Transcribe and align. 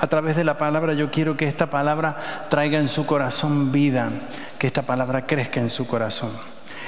a 0.00 0.06
través 0.06 0.36
de 0.36 0.44
la 0.44 0.58
palabra, 0.58 0.94
yo 0.94 1.10
quiero 1.10 1.36
que 1.36 1.46
esta 1.46 1.70
palabra 1.70 2.16
traiga 2.48 2.78
en 2.78 2.88
su 2.88 3.06
corazón 3.06 3.72
vida, 3.72 4.10
que 4.58 4.66
esta 4.66 4.82
palabra 4.82 5.26
crezca 5.26 5.60
en 5.60 5.70
su 5.70 5.86
corazón. 5.86 6.30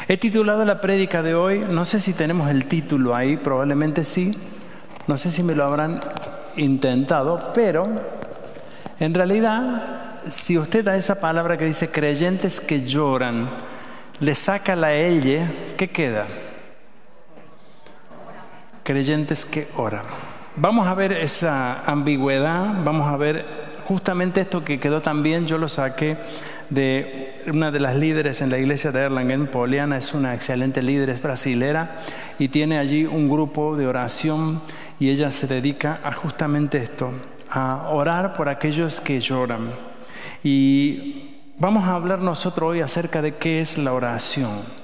He 0.08 0.16
titulado 0.16 0.64
la 0.64 0.80
prédica 0.80 1.22
de 1.22 1.34
hoy, 1.34 1.60
no 1.60 1.84
sé 1.84 2.00
si 2.00 2.12
tenemos 2.12 2.50
el 2.50 2.66
título 2.66 3.14
ahí, 3.14 3.36
probablemente 3.36 4.04
sí, 4.04 4.36
no 5.06 5.16
sé 5.16 5.30
si 5.30 5.42
me 5.42 5.54
lo 5.54 5.64
habrán 5.64 6.00
intentado, 6.56 7.52
pero 7.54 7.88
en 8.98 9.14
realidad, 9.14 10.20
si 10.30 10.58
usted 10.58 10.86
a 10.88 10.96
esa 10.96 11.20
palabra 11.20 11.56
que 11.56 11.66
dice 11.66 11.90
creyentes 11.90 12.60
que 12.60 12.84
lloran, 12.84 13.50
le 14.20 14.34
saca 14.34 14.76
la 14.76 14.92
elle, 14.92 15.74
¿qué 15.76 15.90
queda? 15.90 16.26
Creyentes 18.84 19.44
que 19.44 19.68
oran. 19.76 20.31
Vamos 20.56 20.86
a 20.86 20.92
ver 20.92 21.12
esa 21.12 21.82
ambigüedad, 21.90 22.84
vamos 22.84 23.10
a 23.10 23.16
ver 23.16 23.46
justamente 23.86 24.42
esto 24.42 24.62
que 24.62 24.78
quedó 24.78 25.00
también, 25.00 25.46
yo 25.46 25.56
lo 25.56 25.66
saqué 25.66 26.18
de 26.68 27.40
una 27.46 27.70
de 27.70 27.80
las 27.80 27.96
líderes 27.96 28.42
en 28.42 28.50
la 28.50 28.58
iglesia 28.58 28.92
de 28.92 29.00
Erlangen, 29.00 29.46
Poliana 29.46 29.96
es 29.96 30.12
una 30.12 30.34
excelente 30.34 30.82
líder, 30.82 31.08
es 31.08 31.22
brasilera 31.22 32.02
y 32.38 32.48
tiene 32.48 32.78
allí 32.78 33.06
un 33.06 33.30
grupo 33.30 33.78
de 33.78 33.86
oración 33.86 34.60
y 35.00 35.08
ella 35.08 35.30
se 35.30 35.46
dedica 35.46 36.00
a 36.04 36.12
justamente 36.12 36.76
esto, 36.76 37.12
a 37.50 37.88
orar 37.88 38.34
por 38.34 38.50
aquellos 38.50 39.00
que 39.00 39.22
lloran. 39.22 39.70
Y 40.44 41.30
vamos 41.58 41.84
a 41.88 41.94
hablar 41.94 42.18
nosotros 42.18 42.72
hoy 42.72 42.82
acerca 42.82 43.22
de 43.22 43.36
qué 43.36 43.62
es 43.62 43.78
la 43.78 43.94
oración. 43.94 44.81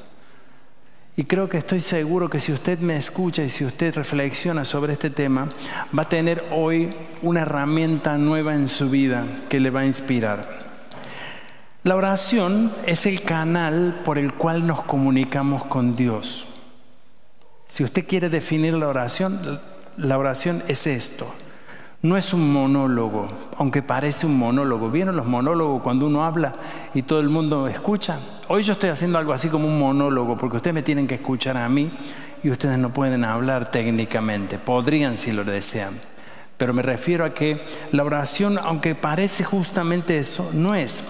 Y 1.19 1.25
creo 1.25 1.49
que 1.49 1.59
estoy 1.59 1.81
seguro 1.81 2.31
que 2.31 2.39
si 2.39 2.53
usted 2.53 2.79
me 2.79 2.97
escucha 2.97 3.43
y 3.43 3.51
si 3.51 3.65
usted 3.65 3.93
reflexiona 3.93 4.65
sobre 4.65 4.93
este 4.93 5.11
tema, 5.11 5.49
va 5.99 6.05
a 6.05 6.09
tener 6.09 6.45
hoy 6.53 6.95
una 7.23 7.41
herramienta 7.41 8.17
nueva 8.17 8.55
en 8.55 8.69
su 8.69 8.89
vida 8.89 9.27
que 9.49 9.59
le 9.59 9.71
va 9.71 9.81
a 9.81 9.87
inspirar. 9.87 10.69
La 11.83 11.97
oración 11.97 12.73
es 12.87 13.05
el 13.05 13.23
canal 13.23 14.03
por 14.05 14.17
el 14.17 14.35
cual 14.35 14.65
nos 14.65 14.83
comunicamos 14.83 15.65
con 15.65 15.97
Dios. 15.97 16.47
Si 17.67 17.83
usted 17.83 18.07
quiere 18.07 18.29
definir 18.29 18.75
la 18.75 18.87
oración, 18.87 19.61
la 19.97 20.19
oración 20.19 20.63
es 20.69 20.87
esto. 20.87 21.35
No 22.01 22.17
es 22.17 22.33
un 22.33 22.53
monólogo, 22.53 23.27
aunque 23.57 23.83
parece 23.83 24.25
un 24.25 24.39
monólogo. 24.39 24.89
¿Vieron 24.89 25.17
los 25.17 25.27
monólogos 25.27 25.83
cuando 25.83 26.07
uno 26.07 26.25
habla 26.25 26.53
y 26.95 27.03
todo 27.03 27.19
el 27.19 27.29
mundo 27.29 27.67
escucha? 27.67 28.21
Hoy 28.47 28.63
yo 28.63 28.75
estoy 28.75 28.91
haciendo 28.91 29.19
algo 29.19 29.33
así 29.33 29.49
como 29.49 29.67
un 29.67 29.81
monólogo, 29.81 30.39
porque 30.39 30.59
ustedes 30.59 30.75
me 30.75 30.85
tienen 30.85 31.09
que 31.09 31.17
escuchar 31.17 31.57
a 31.57 31.69
mí 31.69 31.91
y 32.45 32.51
ustedes 32.51 32.79
no 32.79 32.93
pueden 32.93 33.25
hablar 33.25 33.73
técnicamente. 33.73 34.61
Podrían 34.61 35.17
si 35.17 35.33
lo 35.33 35.43
desean. 35.43 35.95
Pero 36.57 36.73
me 36.73 36.83
refiero 36.83 37.25
a 37.25 37.35
que 37.35 37.65
la 37.91 38.05
oración, 38.05 38.59
aunque 38.59 38.95
parece 38.95 39.43
justamente 39.43 40.19
eso, 40.19 40.51
no 40.53 40.77
es. 40.77 41.03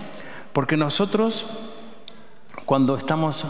Porque 0.55 0.79
nosotros, 0.79 1.47
cuando 2.65 2.97
estamos 2.97 3.45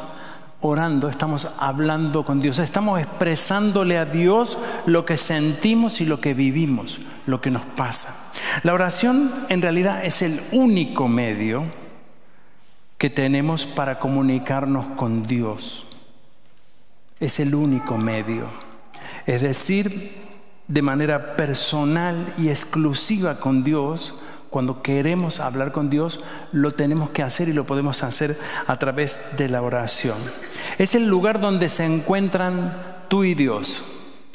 orando, 0.60 1.08
estamos 1.08 1.48
hablando 1.58 2.24
con 2.24 2.40
Dios, 2.40 2.58
estamos 2.58 3.00
expresándole 3.00 3.96
a 3.96 4.04
Dios 4.04 4.58
lo 4.86 5.04
que 5.04 5.16
sentimos 5.16 6.00
y 6.00 6.04
lo 6.04 6.20
que 6.20 6.34
vivimos, 6.34 7.00
lo 7.26 7.40
que 7.40 7.50
nos 7.50 7.64
pasa. 7.64 8.32
La 8.62 8.74
oración 8.74 9.32
en 9.48 9.62
realidad 9.62 10.04
es 10.04 10.22
el 10.22 10.40
único 10.52 11.08
medio 11.08 11.64
que 12.98 13.10
tenemos 13.10 13.66
para 13.66 14.00
comunicarnos 14.00 14.88
con 14.96 15.26
Dios. 15.26 15.86
Es 17.20 17.38
el 17.38 17.54
único 17.54 17.96
medio. 17.96 18.50
Es 19.26 19.42
decir, 19.42 20.26
de 20.66 20.82
manera 20.82 21.36
personal 21.36 22.34
y 22.36 22.48
exclusiva 22.48 23.38
con 23.38 23.62
Dios, 23.62 24.14
cuando 24.50 24.82
queremos 24.82 25.40
hablar 25.40 25.72
con 25.72 25.90
Dios, 25.90 26.20
lo 26.52 26.72
tenemos 26.72 27.10
que 27.10 27.22
hacer 27.22 27.48
y 27.48 27.52
lo 27.52 27.64
podemos 27.64 28.02
hacer 28.02 28.38
a 28.66 28.78
través 28.78 29.18
de 29.36 29.48
la 29.48 29.62
oración. 29.62 30.18
Es 30.78 30.94
el 30.94 31.06
lugar 31.06 31.40
donde 31.40 31.68
se 31.68 31.84
encuentran 31.84 33.04
tú 33.08 33.24
y 33.24 33.34
Dios 33.34 33.84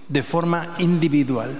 de 0.08 0.24
forma 0.24 0.74
individual. 0.78 1.52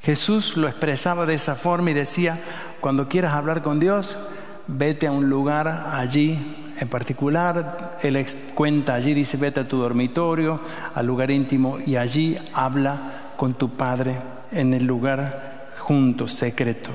Jesús 0.00 0.56
lo 0.56 0.68
expresaba 0.68 1.26
de 1.26 1.34
esa 1.34 1.54
forma 1.56 1.90
y 1.90 1.94
decía, 1.94 2.40
cuando 2.80 3.08
quieras 3.08 3.34
hablar 3.34 3.62
con 3.62 3.80
Dios, 3.80 4.18
vete 4.66 5.06
a 5.06 5.12
un 5.12 5.28
lugar 5.28 5.68
allí 5.92 6.72
en 6.78 6.88
particular. 6.88 7.98
Él 8.02 8.24
cuenta 8.54 8.94
allí, 8.94 9.14
dice, 9.14 9.36
vete 9.36 9.60
a 9.60 9.68
tu 9.68 9.78
dormitorio, 9.78 10.60
al 10.94 11.06
lugar 11.06 11.30
íntimo 11.30 11.78
y 11.84 11.96
allí 11.96 12.38
habla 12.52 13.32
con 13.36 13.54
tu 13.54 13.70
Padre 13.70 14.18
en 14.52 14.74
el 14.74 14.84
lugar 14.84 15.72
junto, 15.78 16.28
secreto. 16.28 16.90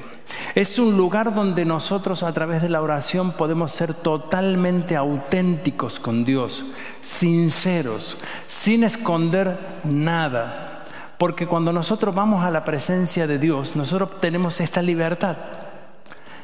Es 0.53 0.79
un 0.79 0.97
lugar 0.97 1.34
donde 1.34 1.63
nosotros 1.63 2.23
a 2.23 2.34
través 2.34 2.62
de 2.62 2.67
la 2.67 2.81
oración 2.81 3.31
podemos 3.31 3.72
ser 3.72 3.94
totalmente 3.94 4.97
auténticos 4.97 6.00
con 6.00 6.25
Dios, 6.25 6.66
sinceros, 7.00 8.17
sin 8.47 8.84
esconder 8.84 9.57
nada. 9.85 10.84
Porque 11.17 11.47
cuando 11.47 11.72
nosotros 11.72 12.13
vamos 12.13 12.44
a 12.44 12.51
la 12.51 12.66
presencia 12.66 13.28
de 13.28 13.38
Dios, 13.38 13.75
nosotros 13.78 14.19
tenemos 14.19 14.59
esta 14.59 14.81
libertad. 14.81 15.38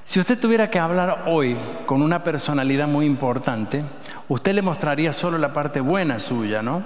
Si 0.05 0.21
usted 0.21 0.39
tuviera 0.39 0.69
que 0.69 0.79
hablar 0.79 1.25
hoy 1.27 1.57
con 1.85 2.01
una 2.01 2.23
personalidad 2.23 2.87
muy 2.87 3.05
importante, 3.05 3.83
usted 4.29 4.53
le 4.53 4.61
mostraría 4.61 5.11
solo 5.11 5.37
la 5.37 5.51
parte 5.51 5.81
buena 5.81 6.17
suya, 6.19 6.61
¿no? 6.61 6.81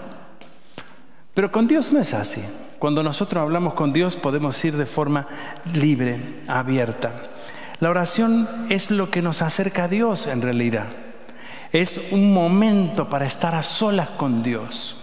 Pero 1.35 1.51
con 1.51 1.67
Dios 1.67 1.91
no 1.91 1.99
es 1.99 2.15
así. 2.15 2.43
Cuando 2.81 3.03
nosotros 3.03 3.39
hablamos 3.39 3.75
con 3.75 3.93
Dios 3.93 4.17
podemos 4.17 4.65
ir 4.65 4.75
de 4.75 4.87
forma 4.87 5.27
libre, 5.71 6.39
abierta. 6.47 7.13
La 7.79 7.91
oración 7.91 8.49
es 8.69 8.89
lo 8.89 9.11
que 9.11 9.21
nos 9.21 9.43
acerca 9.43 9.83
a 9.83 9.87
Dios 9.87 10.25
en 10.25 10.41
realidad. 10.41 10.87
Es 11.71 12.01
un 12.09 12.33
momento 12.33 13.07
para 13.07 13.27
estar 13.27 13.53
a 13.53 13.61
solas 13.61 14.09
con 14.09 14.41
Dios. 14.41 14.97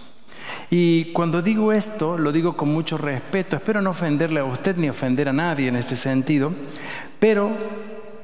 Y 0.69 1.13
cuando 1.13 1.41
digo 1.41 1.71
esto, 1.71 2.17
lo 2.17 2.33
digo 2.33 2.57
con 2.57 2.67
mucho 2.67 2.97
respeto. 2.97 3.55
Espero 3.55 3.81
no 3.81 3.91
ofenderle 3.91 4.41
a 4.41 4.43
usted 4.43 4.75
ni 4.75 4.89
ofender 4.89 5.29
a 5.29 5.33
nadie 5.33 5.69
en 5.69 5.77
este 5.77 5.95
sentido, 5.95 6.51
pero 7.17 7.49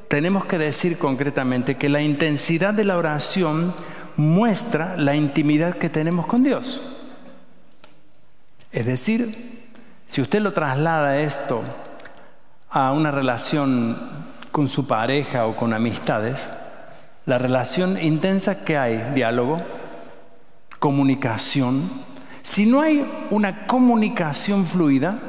tenemos 0.10 0.44
que 0.44 0.58
decir 0.58 0.98
concretamente 0.98 1.78
que 1.78 1.88
la 1.88 2.02
intensidad 2.02 2.74
de 2.74 2.84
la 2.84 2.98
oración 2.98 3.74
muestra 4.18 4.98
la 4.98 5.16
intimidad 5.16 5.78
que 5.78 5.90
tenemos 5.90 6.26
con 6.26 6.44
Dios. 6.44 6.82
Es 8.76 8.86
decir, 8.86 9.64
si 10.06 10.20
usted 10.20 10.42
lo 10.42 10.52
traslada 10.52 11.22
esto 11.22 11.64
a 12.70 12.92
una 12.92 13.10
relación 13.10 13.98
con 14.52 14.68
su 14.68 14.86
pareja 14.86 15.46
o 15.46 15.56
con 15.56 15.74
amistades, 15.74 16.50
la 17.26 17.38
relación 17.38 17.98
intensa 17.98 18.66
que 18.66 18.78
hay, 18.78 19.14
diálogo, 19.16 19.62
comunicación, 20.80 21.90
si 22.44 22.66
no 22.66 22.82
hay 22.82 23.10
una 23.32 23.66
comunicación 23.66 24.66
fluida, 24.66 25.20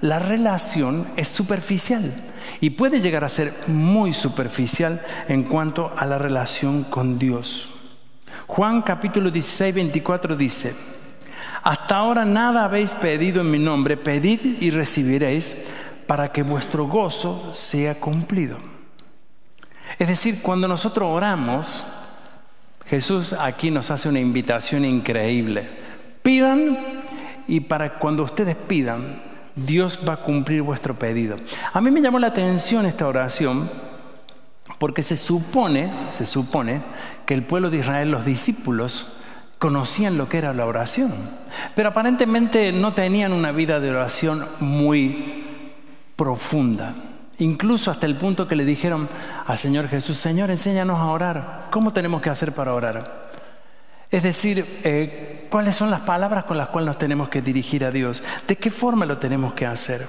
la 0.00 0.18
relación 0.18 1.06
es 1.16 1.28
superficial 1.28 2.14
y 2.62 2.70
puede 2.70 3.02
llegar 3.02 3.24
a 3.24 3.28
ser 3.28 3.52
muy 3.66 4.14
superficial 4.14 5.02
en 5.28 5.42
cuanto 5.42 5.92
a 5.98 6.06
la 6.06 6.16
relación 6.16 6.84
con 6.84 7.18
Dios. 7.18 7.68
Juan 8.46 8.80
capítulo 8.80 9.30
16, 9.30 9.74
24 9.74 10.34
dice, 10.34 10.95
hasta 11.66 11.96
ahora 11.96 12.24
nada 12.24 12.62
habéis 12.62 12.94
pedido 12.94 13.40
en 13.40 13.50
mi 13.50 13.58
nombre, 13.58 13.96
pedid 13.96 14.62
y 14.62 14.70
recibiréis 14.70 15.56
para 16.06 16.30
que 16.30 16.44
vuestro 16.44 16.86
gozo 16.86 17.52
sea 17.54 17.96
cumplido. 17.96 18.58
Es 19.98 20.06
decir, 20.06 20.42
cuando 20.42 20.68
nosotros 20.68 21.08
oramos, 21.10 21.84
Jesús 22.86 23.32
aquí 23.32 23.72
nos 23.72 23.90
hace 23.90 24.08
una 24.08 24.20
invitación 24.20 24.84
increíble. 24.84 25.68
Pidan 26.22 27.02
y 27.48 27.58
para 27.58 27.98
cuando 27.98 28.22
ustedes 28.22 28.54
pidan, 28.54 29.20
Dios 29.56 29.98
va 30.08 30.12
a 30.12 30.22
cumplir 30.22 30.62
vuestro 30.62 30.96
pedido. 30.96 31.36
A 31.72 31.80
mí 31.80 31.90
me 31.90 32.00
llamó 32.00 32.20
la 32.20 32.28
atención 32.28 32.86
esta 32.86 33.08
oración 33.08 33.68
porque 34.78 35.02
se 35.02 35.16
supone, 35.16 35.92
se 36.12 36.26
supone 36.26 36.82
que 37.26 37.34
el 37.34 37.42
pueblo 37.42 37.70
de 37.70 37.78
Israel, 37.78 38.12
los 38.12 38.24
discípulos, 38.24 39.15
conocían 39.58 40.18
lo 40.18 40.28
que 40.28 40.38
era 40.38 40.52
la 40.52 40.66
oración, 40.66 41.12
pero 41.74 41.88
aparentemente 41.88 42.72
no 42.72 42.94
tenían 42.94 43.32
una 43.32 43.52
vida 43.52 43.80
de 43.80 43.90
oración 43.90 44.46
muy 44.60 45.44
profunda. 46.14 46.94
Incluso 47.38 47.90
hasta 47.90 48.06
el 48.06 48.16
punto 48.16 48.48
que 48.48 48.56
le 48.56 48.64
dijeron 48.64 49.08
al 49.46 49.58
Señor 49.58 49.88
Jesús, 49.88 50.16
Señor, 50.16 50.50
enséñanos 50.50 50.98
a 50.98 51.06
orar. 51.06 51.68
¿Cómo 51.70 51.92
tenemos 51.92 52.22
que 52.22 52.30
hacer 52.30 52.52
para 52.52 52.72
orar? 52.72 53.26
Es 54.10 54.22
decir, 54.22 54.80
eh, 54.84 55.46
¿cuáles 55.50 55.76
son 55.76 55.90
las 55.90 56.00
palabras 56.00 56.44
con 56.44 56.56
las 56.56 56.68
cuales 56.68 56.86
nos 56.86 56.98
tenemos 56.98 57.28
que 57.28 57.42
dirigir 57.42 57.84
a 57.84 57.90
Dios? 57.90 58.22
¿De 58.46 58.56
qué 58.56 58.70
forma 58.70 59.04
lo 59.04 59.18
tenemos 59.18 59.52
que 59.52 59.66
hacer? 59.66 60.06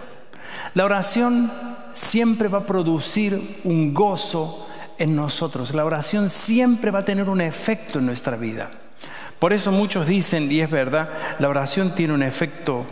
La 0.74 0.86
oración 0.86 1.52
siempre 1.94 2.48
va 2.48 2.60
a 2.60 2.66
producir 2.66 3.62
un 3.64 3.94
gozo 3.94 4.68
en 4.98 5.16
nosotros. 5.16 5.74
La 5.74 5.84
oración 5.84 6.30
siempre 6.30 6.92
va 6.92 7.00
a 7.00 7.06
tener 7.06 7.30
un 7.30 7.42
efecto 7.42 8.00
en 8.00 8.06
nuestra 8.06 8.38
vida. 8.38 8.70
Por 9.40 9.54
eso 9.54 9.72
muchos 9.72 10.08
dicen, 10.08 10.52
y 10.52 10.62
es 10.62 10.70
verdad, 10.70 11.10
la 11.40 11.50
oración 11.50 11.94
tiene 11.94 12.14
un 12.14 12.24
efecto 12.24 12.86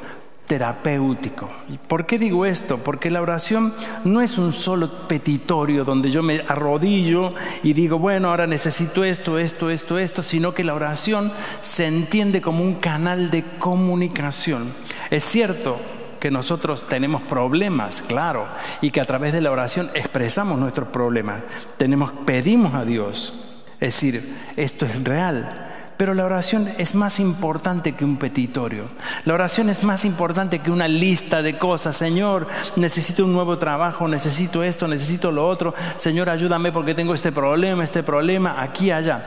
terapéutico. 0.47 1.50
¿Por 1.88 2.06
qué 2.06 2.19
digo 2.19 2.45
esto? 2.45 2.77
Porque 2.77 3.09
la 3.09 3.21
oración 3.21 3.74
no 4.03 4.21
es 4.21 4.38
un 4.38 4.53
solo 4.53 5.07
petitorio 5.07 5.83
donde 5.83 6.12
yo 6.12 6.21
me 6.21 6.42
arrodillo 6.47 7.33
y 7.63 7.74
digo, 7.74 7.97
bueno, 7.97 8.30
ahora 8.30 8.47
necesito 8.47 9.03
esto, 9.03 9.39
esto, 9.39 9.69
esto, 9.69 9.97
esto, 9.97 10.21
sino 10.21 10.53
que 10.53 10.63
la 10.63 10.75
oración 10.75 11.31
se 11.62 11.88
entiende 11.88 12.42
como 12.42 12.63
un 12.63 12.75
canal 12.75 13.31
de 13.31 13.44
comunicación. 13.57 14.74
Es 15.09 15.24
cierto 15.24 15.80
que 16.19 16.31
nosotros 16.31 16.88
tenemos 16.88 17.21
problemas, 17.24 18.01
claro, 18.01 18.47
y 18.81 18.92
que 18.92 19.01
a 19.01 19.06
través 19.06 19.33
de 19.33 19.42
la 19.42 19.51
oración 19.51 19.89
expresamos 19.94 20.59
nuestros 20.59 20.89
problemas. 20.89 21.44
Tenemos, 21.77 22.12
pedimos 22.25 22.74
a 22.75 22.86
Dios. 22.86 23.33
Es 23.80 23.94
decir, 23.94 24.36
esto 24.56 24.86
es 24.86 25.03
real, 25.03 25.65
pero 25.97 26.13
la 26.13 26.25
oración 26.25 26.68
es 26.77 26.95
más 26.95 27.19
importante 27.19 27.94
que 27.94 28.03
un 28.03 28.18
petitorio. 28.18 28.89
La 29.24 29.33
oración 29.33 29.69
es 29.69 29.83
más 29.83 30.03
importante 30.06 30.59
que 30.59 30.71
una 30.71 30.88
lista 30.88 31.42
de 31.42 31.57
cosas. 31.57 31.95
Señor, 31.95 32.47
necesito 32.75 33.24
un 33.25 33.33
nuevo 33.33 33.57
trabajo, 33.57 34.07
necesito 34.07 34.63
esto, 34.63 34.88
necesito 34.88 35.31
lo 35.31 35.47
otro. 35.47 35.74
Señor, 35.95 36.30
ayúdame 36.30 36.71
porque 36.71 36.94
tengo 36.94 37.13
este 37.13 37.31
problema, 37.31 37.83
este 37.83 38.03
problema, 38.03 38.62
aquí, 38.62 38.92
allá. 38.92 39.25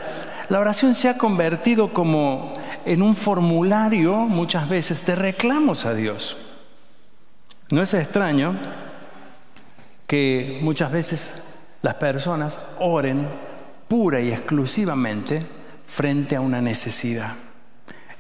La 0.49 0.61
oración 0.61 0.95
se 0.95 1.09
ha 1.09 1.19
convertido 1.19 1.93
como 1.93 2.55
en 2.85 3.03
un 3.03 3.17
formulario 3.17 4.17
muchas 4.17 4.69
veces 4.69 5.05
de 5.07 5.15
reclamos 5.15 5.85
a 5.85 5.95
Dios. 5.95 6.37
No 7.71 7.83
es 7.83 7.93
extraño 7.95 8.57
que 10.07 10.59
muchas 10.63 10.91
veces 10.91 11.43
las 11.83 11.95
personas 11.95 12.59
oren 12.79 13.27
pura 13.89 14.21
y 14.21 14.33
exclusivamente 14.33 15.58
frente 15.89 16.37
a 16.37 16.41
una 16.41 16.61
necesidad. 16.61 17.35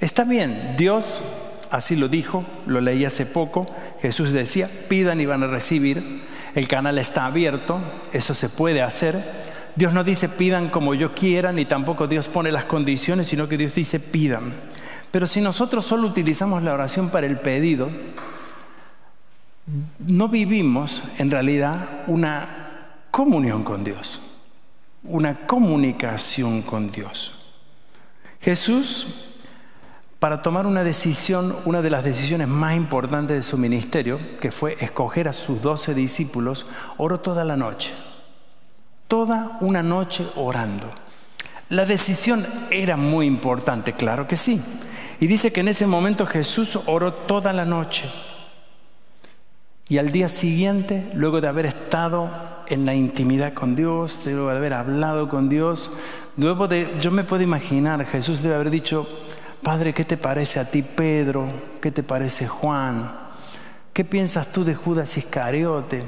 Está 0.00 0.24
bien, 0.24 0.74
Dios 0.76 1.22
así 1.70 1.96
lo 1.96 2.08
dijo, 2.08 2.44
lo 2.66 2.80
leí 2.80 3.04
hace 3.04 3.26
poco, 3.26 3.66
Jesús 4.00 4.32
decía, 4.32 4.70
pidan 4.88 5.20
y 5.20 5.26
van 5.26 5.42
a 5.42 5.46
recibir, 5.46 6.22
el 6.54 6.68
canal 6.68 6.98
está 6.98 7.26
abierto, 7.26 7.80
eso 8.12 8.34
se 8.34 8.48
puede 8.48 8.82
hacer. 8.82 9.22
Dios 9.76 9.92
no 9.92 10.02
dice 10.02 10.28
pidan 10.28 10.70
como 10.70 10.94
yo 10.94 11.14
quiera, 11.14 11.52
ni 11.52 11.64
tampoco 11.64 12.08
Dios 12.08 12.28
pone 12.28 12.50
las 12.50 12.64
condiciones, 12.64 13.28
sino 13.28 13.48
que 13.48 13.56
Dios 13.56 13.74
dice 13.74 14.00
pidan. 14.00 14.54
Pero 15.10 15.26
si 15.26 15.40
nosotros 15.40 15.84
solo 15.84 16.08
utilizamos 16.08 16.62
la 16.62 16.74
oración 16.74 17.10
para 17.10 17.26
el 17.26 17.38
pedido, 17.38 17.88
no 19.98 20.28
vivimos 20.28 21.04
en 21.18 21.30
realidad 21.30 22.04
una 22.06 22.48
comunión 23.10 23.62
con 23.62 23.84
Dios, 23.84 24.20
una 25.04 25.46
comunicación 25.46 26.62
con 26.62 26.90
Dios. 26.90 27.37
Jesús, 28.40 29.08
para 30.18 30.42
tomar 30.42 30.66
una 30.66 30.84
decisión, 30.84 31.56
una 31.64 31.82
de 31.82 31.90
las 31.90 32.04
decisiones 32.04 32.48
más 32.48 32.76
importantes 32.76 33.36
de 33.36 33.42
su 33.42 33.58
ministerio, 33.58 34.18
que 34.40 34.50
fue 34.50 34.76
escoger 34.80 35.28
a 35.28 35.32
sus 35.32 35.62
doce 35.62 35.94
discípulos, 35.94 36.66
oró 36.96 37.20
toda 37.20 37.44
la 37.44 37.56
noche, 37.56 37.92
toda 39.06 39.58
una 39.60 39.82
noche 39.82 40.26
orando. 40.36 40.92
La 41.68 41.84
decisión 41.84 42.46
era 42.70 42.96
muy 42.96 43.26
importante, 43.26 43.92
claro 43.92 44.26
que 44.26 44.36
sí. 44.36 44.62
Y 45.20 45.26
dice 45.26 45.52
que 45.52 45.60
en 45.60 45.68
ese 45.68 45.86
momento 45.86 46.26
Jesús 46.26 46.78
oró 46.86 47.12
toda 47.12 47.52
la 47.52 47.64
noche. 47.64 48.10
Y 49.90 49.96
al 49.96 50.12
día 50.12 50.28
siguiente, 50.28 51.10
luego 51.14 51.40
de 51.40 51.48
haber 51.48 51.64
estado 51.64 52.30
en 52.66 52.84
la 52.84 52.94
intimidad 52.94 53.54
con 53.54 53.74
Dios, 53.74 54.20
de 54.24 54.32
haber 54.32 54.74
hablado 54.74 55.30
con 55.30 55.48
Dios, 55.48 55.90
yo 56.36 57.10
me 57.10 57.24
puedo 57.24 57.42
imaginar, 57.42 58.04
Jesús 58.04 58.42
debe 58.42 58.56
haber 58.56 58.70
dicho, 58.70 59.08
Padre, 59.62 59.94
¿qué 59.94 60.04
te 60.04 60.18
parece 60.18 60.60
a 60.60 60.70
ti 60.70 60.82
Pedro? 60.82 61.48
¿Qué 61.80 61.90
te 61.90 62.02
parece 62.02 62.46
Juan? 62.46 63.12
¿Qué 63.94 64.04
piensas 64.04 64.52
tú 64.52 64.62
de 64.62 64.74
Judas 64.74 65.16
Iscariote? 65.16 66.04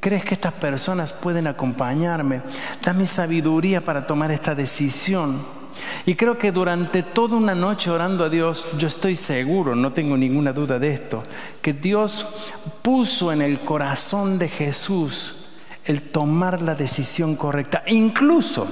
¿Crees 0.00 0.24
que 0.24 0.34
estas 0.34 0.54
personas 0.54 1.12
pueden 1.12 1.46
acompañarme? 1.46 2.42
Dame 2.82 3.06
sabiduría 3.06 3.84
para 3.84 4.04
tomar 4.04 4.32
esta 4.32 4.54
decisión. 4.54 5.61
Y 6.06 6.14
creo 6.14 6.38
que 6.38 6.52
durante 6.52 7.02
toda 7.02 7.36
una 7.36 7.54
noche 7.54 7.90
orando 7.90 8.24
a 8.24 8.28
Dios, 8.28 8.64
yo 8.78 8.88
estoy 8.88 9.16
seguro, 9.16 9.74
no 9.74 9.92
tengo 9.92 10.16
ninguna 10.16 10.52
duda 10.52 10.78
de 10.78 10.92
esto, 10.92 11.22
que 11.60 11.72
Dios 11.72 12.26
puso 12.82 13.32
en 13.32 13.42
el 13.42 13.60
corazón 13.60 14.38
de 14.38 14.48
Jesús 14.48 15.36
el 15.84 16.02
tomar 16.02 16.62
la 16.62 16.74
decisión 16.74 17.36
correcta, 17.36 17.82
incluso 17.86 18.68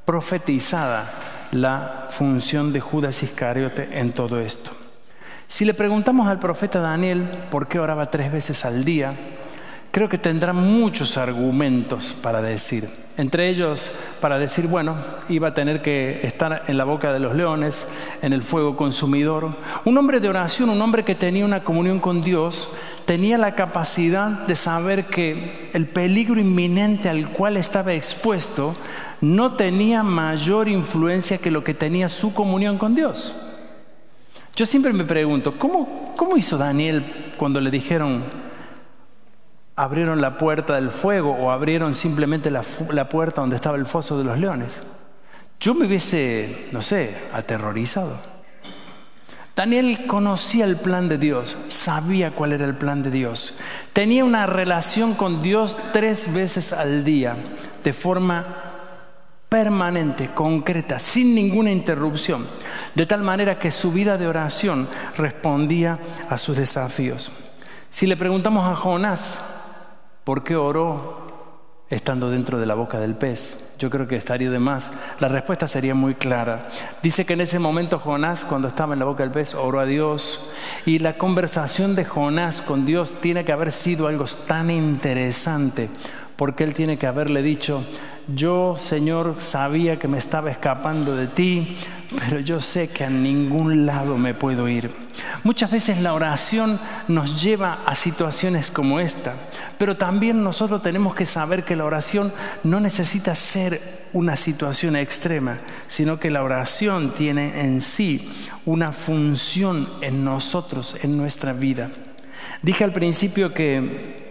profetizada 0.05 1.47
la 1.51 2.07
función 2.09 2.73
de 2.73 2.79
Judas 2.79 3.23
Iscariote 3.23 3.99
en 3.99 4.13
todo 4.13 4.39
esto. 4.39 4.71
Si 5.47 5.63
le 5.63 5.73
preguntamos 5.73 6.27
al 6.27 6.39
profeta 6.39 6.79
Daniel 6.79 7.45
por 7.49 7.67
qué 7.67 7.79
oraba 7.79 8.11
tres 8.11 8.31
veces 8.31 8.65
al 8.65 8.83
día, 8.83 9.15
creo 9.97 10.09
que 10.09 10.19
tendrá 10.19 10.53
muchos 10.53 11.17
argumentos 11.17 12.15
para 12.21 12.39
decir. 12.39 12.87
Entre 13.17 13.49
ellos, 13.49 13.91
para 14.21 14.37
decir, 14.37 14.67
bueno, 14.67 14.95
iba 15.27 15.47
a 15.47 15.53
tener 15.55 15.81
que 15.81 16.19
estar 16.21 16.65
en 16.67 16.77
la 16.77 16.83
boca 16.83 17.11
de 17.11 17.17
los 17.17 17.33
leones, 17.33 17.87
en 18.21 18.31
el 18.31 18.43
fuego 18.43 18.77
consumidor. 18.77 19.57
Un 19.85 19.97
hombre 19.97 20.19
de 20.19 20.29
oración, 20.29 20.69
un 20.69 20.79
hombre 20.83 21.03
que 21.03 21.15
tenía 21.15 21.43
una 21.45 21.63
comunión 21.63 21.99
con 21.99 22.21
Dios, 22.21 22.69
tenía 23.07 23.39
la 23.39 23.55
capacidad 23.55 24.29
de 24.29 24.55
saber 24.55 25.05
que 25.05 25.71
el 25.73 25.87
peligro 25.87 26.39
inminente 26.39 27.09
al 27.09 27.31
cual 27.31 27.57
estaba 27.57 27.93
expuesto 27.93 28.75
no 29.19 29.55
tenía 29.55 30.03
mayor 30.03 30.69
influencia 30.69 31.39
que 31.39 31.49
lo 31.49 31.63
que 31.63 31.73
tenía 31.73 32.07
su 32.07 32.35
comunión 32.35 32.77
con 32.77 32.93
Dios. 32.93 33.35
Yo 34.55 34.67
siempre 34.67 34.93
me 34.93 35.05
pregunto, 35.05 35.57
¿cómo, 35.57 36.13
cómo 36.15 36.37
hizo 36.37 36.55
Daniel 36.55 37.33
cuando 37.39 37.59
le 37.59 37.71
dijeron, 37.71 38.46
abrieron 39.77 40.21
la 40.21 40.39
puerta 40.39 40.73
del 40.73 40.89
fuego 40.89 41.31
o 41.31 41.51
abrieron 41.51 41.93
simplemente 41.93 42.49
la, 42.49 42.63
puerta 42.63 43.41
donde 43.41 43.55
estaba 43.55 43.77
el 43.77 43.85
foso 43.85 44.17
de 44.17 44.23
los 44.23 44.39
leones. 44.39 44.81
Yo 45.59 45.75
me 45.75 45.85
hubiese, 45.85 46.67
no 46.71 46.81
sé, 46.81 47.15
aterrorizado. 47.31 48.17
Daniel 49.55 50.05
conocía 50.07 50.65
el 50.65 50.77
plan 50.77 51.07
de 51.09 51.17
Dios, 51.19 51.57
sabía 51.67 52.31
cuál 52.31 52.53
era 52.53 52.65
el 52.65 52.75
plan 52.75 53.03
de 53.03 53.11
Dios. 53.11 53.55
Tenía 53.93 54.25
una 54.25 54.47
relación 54.47 55.13
con 55.13 55.41
Dios 55.41 55.77
tres 55.93 56.31
veces 56.33 56.73
al 56.73 57.03
día, 57.03 57.35
de 57.83 57.93
forma 57.93 58.45
permanente, 59.47 60.31
concreta, 60.33 60.99
sin 60.99 61.33
ninguna 61.33 61.71
interrupción, 61.71 62.47
de 62.95 63.05
tal 63.05 63.21
manera 63.21 63.59
que 63.59 63.71
su 63.71 63.91
vida 63.91 64.17
de 64.17 64.27
oración 64.27 64.89
respondía 65.17 65.99
a 66.29 66.37
sus 66.37 66.57
desafíos. 66.57 67.31
Si 67.89 68.05
le 68.05 68.17
preguntamos 68.17 68.65
a 68.65 68.75
Jonás, 68.75 69.41
¿Por 70.27 70.43
qué 70.43 70.57
oró 70.57 71.21
estando 71.89 72.29
dentro 72.29 72.59
de 72.59 72.65
la 72.65 72.73
boca 72.73 72.99
del 72.99 73.15
pez? 73.15 73.73
Yo 73.79 73.89
creo 73.89 74.09
que 74.09 74.17
estaría 74.17 74.49
de 74.49 74.59
más. 74.59 74.91
La 75.21 75.29
respuesta 75.29 75.69
sería 75.69 75.95
muy 75.95 76.15
clara. 76.15 76.67
Dice 77.01 77.25
que 77.25 77.31
en 77.31 77.39
ese 77.39 77.59
momento 77.59 77.97
Jonás, 77.97 78.43
cuando 78.43 78.67
estaba 78.67 78.91
en 78.91 78.99
la 78.99 79.05
boca 79.05 79.23
del 79.23 79.31
pez, 79.31 79.55
oró 79.55 79.79
a 79.79 79.85
Dios. 79.85 80.45
Y 80.85 80.99
la 80.99 81.17
conversación 81.17 81.95
de 81.95 82.03
Jonás 82.03 82.61
con 82.61 82.85
Dios 82.85 83.13
tiene 83.21 83.45
que 83.45 83.53
haber 83.53 83.71
sido 83.71 84.07
algo 84.07 84.25
tan 84.45 84.69
interesante, 84.69 85.89
porque 86.37 86.63
él 86.63 86.73
tiene 86.73 86.97
que 86.97 87.07
haberle 87.07 87.41
dicho, 87.41 87.83
yo, 88.27 88.75
Señor, 88.79 89.35
sabía 89.39 89.97
que 89.97 90.07
me 90.07 90.17
estaba 90.17 90.51
escapando 90.51 91.15
de 91.15 91.27
ti, 91.27 91.77
pero 92.19 92.39
yo 92.39 92.61
sé 92.61 92.89
que 92.89 93.03
a 93.03 93.09
ningún 93.09 93.85
lado 93.85 94.17
me 94.17 94.33
puedo 94.33 94.67
ir. 94.69 94.91
Muchas 95.43 95.71
veces 95.71 95.99
la 96.01 96.13
oración 96.13 96.79
nos 97.07 97.41
lleva 97.41 97.83
a 97.85 97.95
situaciones 97.95 98.69
como 98.69 98.99
esta, 98.99 99.33
pero 99.77 99.97
también 99.97 100.43
nosotros 100.43 100.81
tenemos 100.81 101.15
que 101.15 101.25
saber 101.25 101.63
que 101.63 101.75
la 101.75 101.85
oración 101.85 102.31
no 102.63 102.79
necesita 102.79 103.33
ser 103.33 103.81
una 104.13 104.37
situación 104.37 104.95
extrema, 104.95 105.59
sino 105.87 106.19
que 106.19 106.29
la 106.29 106.43
oración 106.43 107.13
tiene 107.13 107.61
en 107.61 107.81
sí 107.81 108.29
una 108.65 108.91
función 108.91 109.89
en 110.01 110.23
nosotros, 110.23 110.97
en 111.01 111.17
nuestra 111.17 111.53
vida. 111.53 111.91
Dije 112.61 112.83
al 112.83 112.93
principio 112.93 113.53
que 113.53 114.26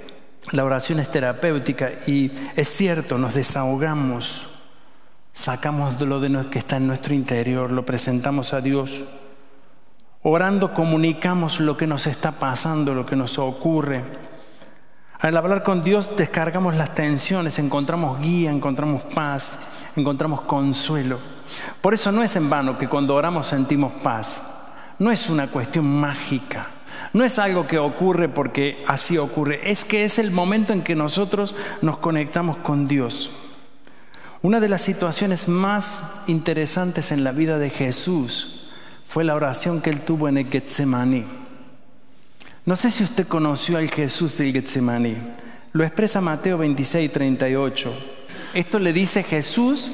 la 0.53 0.65
oración 0.65 1.01
es 1.01 1.11
terapéutica 1.11 1.91
y 2.07 2.31
es 2.55 2.69
cierto, 2.69 3.19
nos 3.19 3.35
desahogamos, 3.35 4.49
sacamos 5.33 6.01
lo 6.01 6.21
de 6.21 6.49
que 6.51 6.59
está 6.59 6.77
en 6.77 6.87
nuestro 6.87 7.15
interior, 7.15 7.73
lo 7.73 7.85
presentamos 7.85 8.53
a 8.53 8.61
Dios. 8.61 9.05
Orando 10.23 10.75
comunicamos 10.75 11.61
lo 11.61 11.77
que 11.77 11.87
nos 11.87 12.07
está 12.07 12.33
pasando, 12.33 12.95
lo 12.95 13.07
que 13.07 13.17
nos 13.17 13.39
ocurre. 13.39 14.05
Al 15.19 15.37
hablar 15.37 15.63
con 15.63 15.83
Dios 15.83 16.11
descargamos 16.17 16.77
las 16.77 16.95
tensiones, 16.95 17.59
encontramos 17.59 18.21
guía, 18.21 18.51
encontramos 18.51 19.03
paz, 19.03 19.59
encontramos 19.97 20.43
consuelo. 20.43 21.19
Por 21.81 21.95
eso 21.95 22.13
no 22.13 22.23
es 22.23 22.37
en 22.37 22.51
vano 22.51 22.77
que 22.77 22.89
cuando 22.89 23.15
oramos 23.15 23.47
sentimos 23.47 23.93
paz. 24.03 24.41
No 24.99 25.11
es 25.11 25.29
una 25.29 25.47
cuestión 25.49 25.87
mágica. 25.87 26.71
No 27.17 27.25
es 27.25 27.39
algo 27.39 27.67
que 27.67 27.79
ocurre 27.79 28.29
porque 28.29 28.85
así 28.87 29.17
ocurre, 29.17 29.71
es 29.71 29.87
que 29.87 30.05
es 30.05 30.19
el 30.19 30.31
momento 30.31 30.75
en 30.75 30.83
que 30.83 30.95
nosotros 30.95 31.55
nos 31.81 31.97
conectamos 31.97 32.59
con 32.59 32.87
Dios. 32.87 33.31
Una 34.43 34.61
de 34.61 34.69
las 34.69 34.83
situaciones 34.83 35.49
más 35.49 36.03
interesantes 36.27 37.13
en 37.13 37.25
la 37.25 37.33
vida 37.33 37.59
de 37.59 37.71
Jesús 37.71 38.69
fue 39.07 39.25
la 39.25 39.35
oración 39.35 39.81
que 39.81 39.89
él 39.89 40.03
tuvo 40.03 40.29
en 40.29 40.37
el 40.37 40.51
Getsemaní. 40.51 41.25
No 42.67 42.77
sé 42.77 42.91
si 42.91 43.03
usted 43.03 43.27
conoció 43.27 43.79
al 43.79 43.91
Jesús 43.91 44.37
del 44.37 44.53
Getsemaní. 44.53 45.17
Lo 45.73 45.85
expresa 45.85 46.21
Mateo 46.21 46.59
26, 46.59 47.11
38. 47.11 47.99
Esto 48.53 48.79
le 48.79 48.93
dice 48.93 49.23
Jesús 49.23 49.91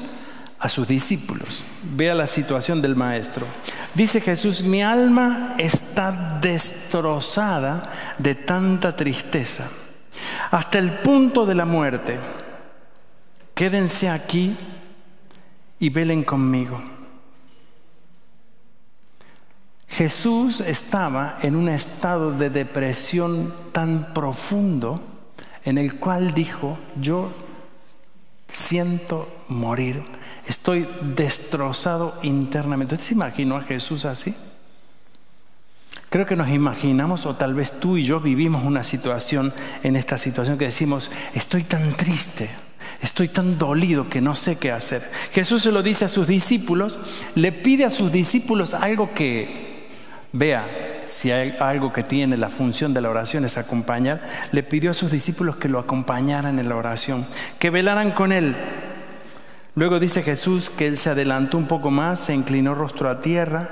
a 0.63 0.69
sus 0.69 0.87
discípulos. 0.87 1.65
Vea 1.83 2.15
la 2.15 2.25
situación 2.25 2.81
del 2.81 2.95
maestro. 2.95 3.45
Dice 3.93 4.21
Jesús, 4.21 4.63
mi 4.63 4.81
alma 4.81 5.55
está 5.57 6.39
destrozada 6.39 7.91
de 8.17 8.33
tanta 8.33 8.95
tristeza, 8.95 9.69
hasta 10.51 10.79
el 10.79 10.93
punto 10.99 11.45
de 11.45 11.55
la 11.55 11.65
muerte. 11.65 12.17
Quédense 13.53 14.09
aquí 14.09 14.57
y 15.79 15.89
velen 15.89 16.23
conmigo. 16.23 16.81
Jesús 19.89 20.61
estaba 20.61 21.39
en 21.41 21.57
un 21.57 21.67
estado 21.67 22.31
de 22.31 22.49
depresión 22.49 23.53
tan 23.73 24.13
profundo 24.13 25.01
en 25.65 25.77
el 25.77 25.99
cual 25.99 26.33
dijo, 26.33 26.77
yo 26.95 27.33
siento 28.47 29.27
morir, 29.49 30.05
estoy 30.47 30.87
destrozado 31.15 32.17
internamente. 32.23 32.95
¿Usted 32.95 33.07
se 33.07 33.13
imaginó 33.13 33.57
a 33.57 33.61
Jesús 33.61 34.05
así? 34.05 34.35
Creo 36.09 36.27
que 36.27 36.35
nos 36.35 36.49
imaginamos, 36.49 37.25
o 37.25 37.35
tal 37.35 37.55
vez 37.55 37.79
tú 37.79 37.97
y 37.97 38.03
yo 38.03 38.19
vivimos 38.19 38.63
una 38.63 38.83
situación 38.83 39.51
en 39.81 39.95
esta 39.95 40.19
situación 40.19 40.59
que 40.59 40.65
decimos, 40.65 41.09
estoy 41.33 41.63
tan 41.63 41.97
triste, 41.97 42.51
estoy 43.01 43.29
tan 43.29 43.57
dolido 43.57 44.09
que 44.09 44.21
no 44.21 44.35
sé 44.35 44.57
qué 44.57 44.71
hacer. 44.71 45.09
Jesús 45.31 45.63
se 45.63 45.71
lo 45.71 45.81
dice 45.81 46.05
a 46.05 46.09
sus 46.09 46.27
discípulos, 46.27 46.99
le 47.33 47.51
pide 47.51 47.85
a 47.85 47.89
sus 47.89 48.11
discípulos 48.11 48.75
algo 48.75 49.09
que, 49.09 49.89
vea, 50.33 51.01
si 51.05 51.31
hay 51.31 51.55
algo 51.59 51.91
que 51.91 52.03
tiene 52.03 52.37
la 52.37 52.51
función 52.51 52.93
de 52.93 53.01
la 53.01 53.09
oración 53.09 53.43
es 53.43 53.57
acompañar, 53.57 54.21
le 54.51 54.61
pidió 54.61 54.91
a 54.91 54.93
sus 54.93 55.09
discípulos 55.09 55.55
que 55.55 55.67
lo 55.67 55.79
acompañaran 55.79 56.59
en 56.59 56.69
la 56.69 56.75
oración, 56.75 57.25
que 57.57 57.71
velaran 57.71 58.11
con 58.11 58.31
él. 58.31 58.55
Luego 59.75 59.99
dice 59.99 60.21
Jesús 60.21 60.69
que 60.69 60.87
él 60.87 60.99
se 60.99 61.09
adelantó 61.09 61.57
un 61.57 61.67
poco 61.67 61.89
más, 61.89 62.19
se 62.19 62.33
inclinó 62.33 62.75
rostro 62.75 63.09
a 63.09 63.21
tierra, 63.21 63.71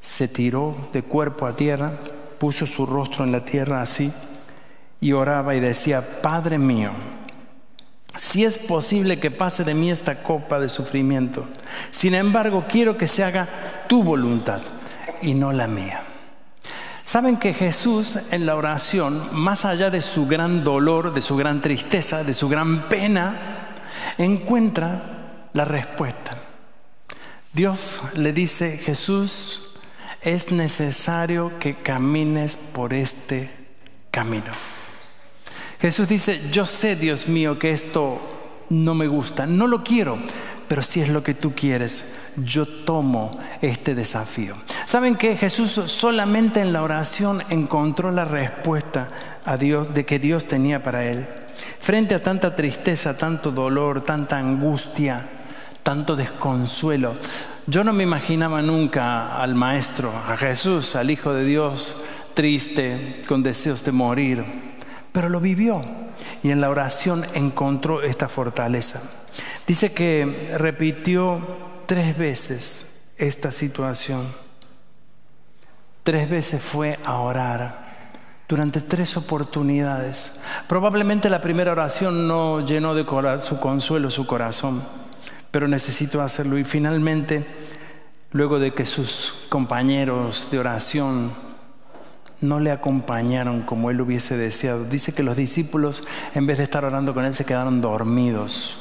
se 0.00 0.28
tiró 0.28 0.88
de 0.92 1.02
cuerpo 1.02 1.46
a 1.46 1.56
tierra, 1.56 1.94
puso 2.38 2.66
su 2.66 2.86
rostro 2.86 3.24
en 3.24 3.32
la 3.32 3.44
tierra 3.44 3.82
así 3.82 4.12
y 5.00 5.12
oraba 5.12 5.54
y 5.56 5.60
decía, 5.60 6.22
Padre 6.22 6.58
mío, 6.58 6.92
si 8.16 8.44
es 8.44 8.58
posible 8.58 9.18
que 9.18 9.30
pase 9.32 9.64
de 9.64 9.74
mí 9.74 9.90
esta 9.90 10.22
copa 10.22 10.60
de 10.60 10.68
sufrimiento, 10.68 11.46
sin 11.90 12.14
embargo 12.14 12.66
quiero 12.68 12.96
que 12.96 13.08
se 13.08 13.24
haga 13.24 13.48
tu 13.88 14.04
voluntad 14.04 14.62
y 15.22 15.34
no 15.34 15.52
la 15.52 15.66
mía. 15.66 16.04
Saben 17.04 17.38
que 17.38 17.52
Jesús 17.52 18.18
en 18.30 18.46
la 18.46 18.54
oración, 18.54 19.28
más 19.32 19.64
allá 19.64 19.90
de 19.90 20.00
su 20.00 20.28
gran 20.28 20.62
dolor, 20.62 21.12
de 21.12 21.22
su 21.22 21.36
gran 21.36 21.60
tristeza, 21.60 22.22
de 22.22 22.34
su 22.34 22.48
gran 22.48 22.88
pena, 22.88 23.59
encuentra 24.18 25.48
la 25.52 25.64
respuesta. 25.64 26.38
Dios 27.52 28.00
le 28.14 28.32
dice, 28.32 28.78
Jesús, 28.78 29.74
es 30.22 30.52
necesario 30.52 31.58
que 31.58 31.82
camines 31.82 32.56
por 32.56 32.92
este 32.92 33.50
camino. 34.10 34.52
Jesús 35.80 36.08
dice, 36.08 36.40
yo 36.52 36.66
sé, 36.66 36.94
Dios 36.94 37.26
mío, 37.26 37.58
que 37.58 37.70
esto 37.70 38.20
no 38.68 38.94
me 38.94 39.06
gusta, 39.06 39.46
no 39.46 39.66
lo 39.66 39.82
quiero, 39.82 40.18
pero 40.68 40.82
si 40.82 41.00
es 41.00 41.08
lo 41.08 41.24
que 41.24 41.34
tú 41.34 41.54
quieres, 41.54 42.04
yo 42.36 42.66
tomo 42.66 43.38
este 43.60 43.94
desafío. 43.94 44.56
¿Saben 44.84 45.16
que 45.16 45.36
Jesús 45.36 45.72
solamente 45.86 46.60
en 46.60 46.72
la 46.72 46.82
oración 46.82 47.42
encontró 47.48 48.12
la 48.12 48.24
respuesta 48.24 49.08
a 49.44 49.56
Dios 49.56 49.94
de 49.94 50.06
que 50.06 50.18
Dios 50.18 50.46
tenía 50.46 50.82
para 50.82 51.04
él? 51.06 51.26
Frente 51.78 52.14
a 52.14 52.22
tanta 52.22 52.54
tristeza, 52.54 53.16
tanto 53.16 53.50
dolor, 53.50 54.04
tanta 54.04 54.38
angustia, 54.38 55.26
tanto 55.82 56.16
desconsuelo, 56.16 57.16
yo 57.66 57.84
no 57.84 57.92
me 57.92 58.02
imaginaba 58.02 58.62
nunca 58.62 59.40
al 59.40 59.54
Maestro, 59.54 60.12
a 60.12 60.36
Jesús, 60.36 60.96
al 60.96 61.10
Hijo 61.10 61.32
de 61.32 61.44
Dios, 61.44 62.02
triste, 62.34 63.22
con 63.28 63.42
deseos 63.42 63.84
de 63.84 63.92
morir, 63.92 64.44
pero 65.12 65.28
lo 65.28 65.40
vivió 65.40 65.82
y 66.42 66.50
en 66.50 66.60
la 66.60 66.70
oración 66.70 67.24
encontró 67.34 68.02
esta 68.02 68.28
fortaleza. 68.28 69.02
Dice 69.66 69.92
que 69.92 70.54
repitió 70.56 71.40
tres 71.86 72.16
veces 72.16 73.00
esta 73.16 73.52
situación. 73.52 74.26
Tres 76.02 76.28
veces 76.28 76.62
fue 76.62 76.98
a 77.04 77.16
orar 77.18 77.89
durante 78.50 78.80
tres 78.80 79.16
oportunidades. 79.16 80.32
Probablemente 80.66 81.30
la 81.30 81.40
primera 81.40 81.70
oración 81.70 82.26
no 82.26 82.66
llenó 82.66 82.96
de 82.96 83.06
su 83.40 83.60
consuelo 83.60 84.10
su 84.10 84.26
corazón, 84.26 84.82
pero 85.52 85.68
necesito 85.68 86.20
hacerlo. 86.20 86.58
Y 86.58 86.64
finalmente, 86.64 87.46
luego 88.32 88.58
de 88.58 88.74
que 88.74 88.86
sus 88.86 89.46
compañeros 89.48 90.48
de 90.50 90.58
oración 90.58 91.32
no 92.40 92.58
le 92.58 92.72
acompañaron 92.72 93.62
como 93.62 93.88
él 93.88 94.00
hubiese 94.00 94.36
deseado, 94.36 94.84
dice 94.84 95.12
que 95.12 95.22
los 95.22 95.36
discípulos, 95.36 96.02
en 96.34 96.46
vez 96.48 96.58
de 96.58 96.64
estar 96.64 96.84
orando 96.84 97.14
con 97.14 97.24
él, 97.24 97.36
se 97.36 97.44
quedaron 97.44 97.80
dormidos. 97.80 98.80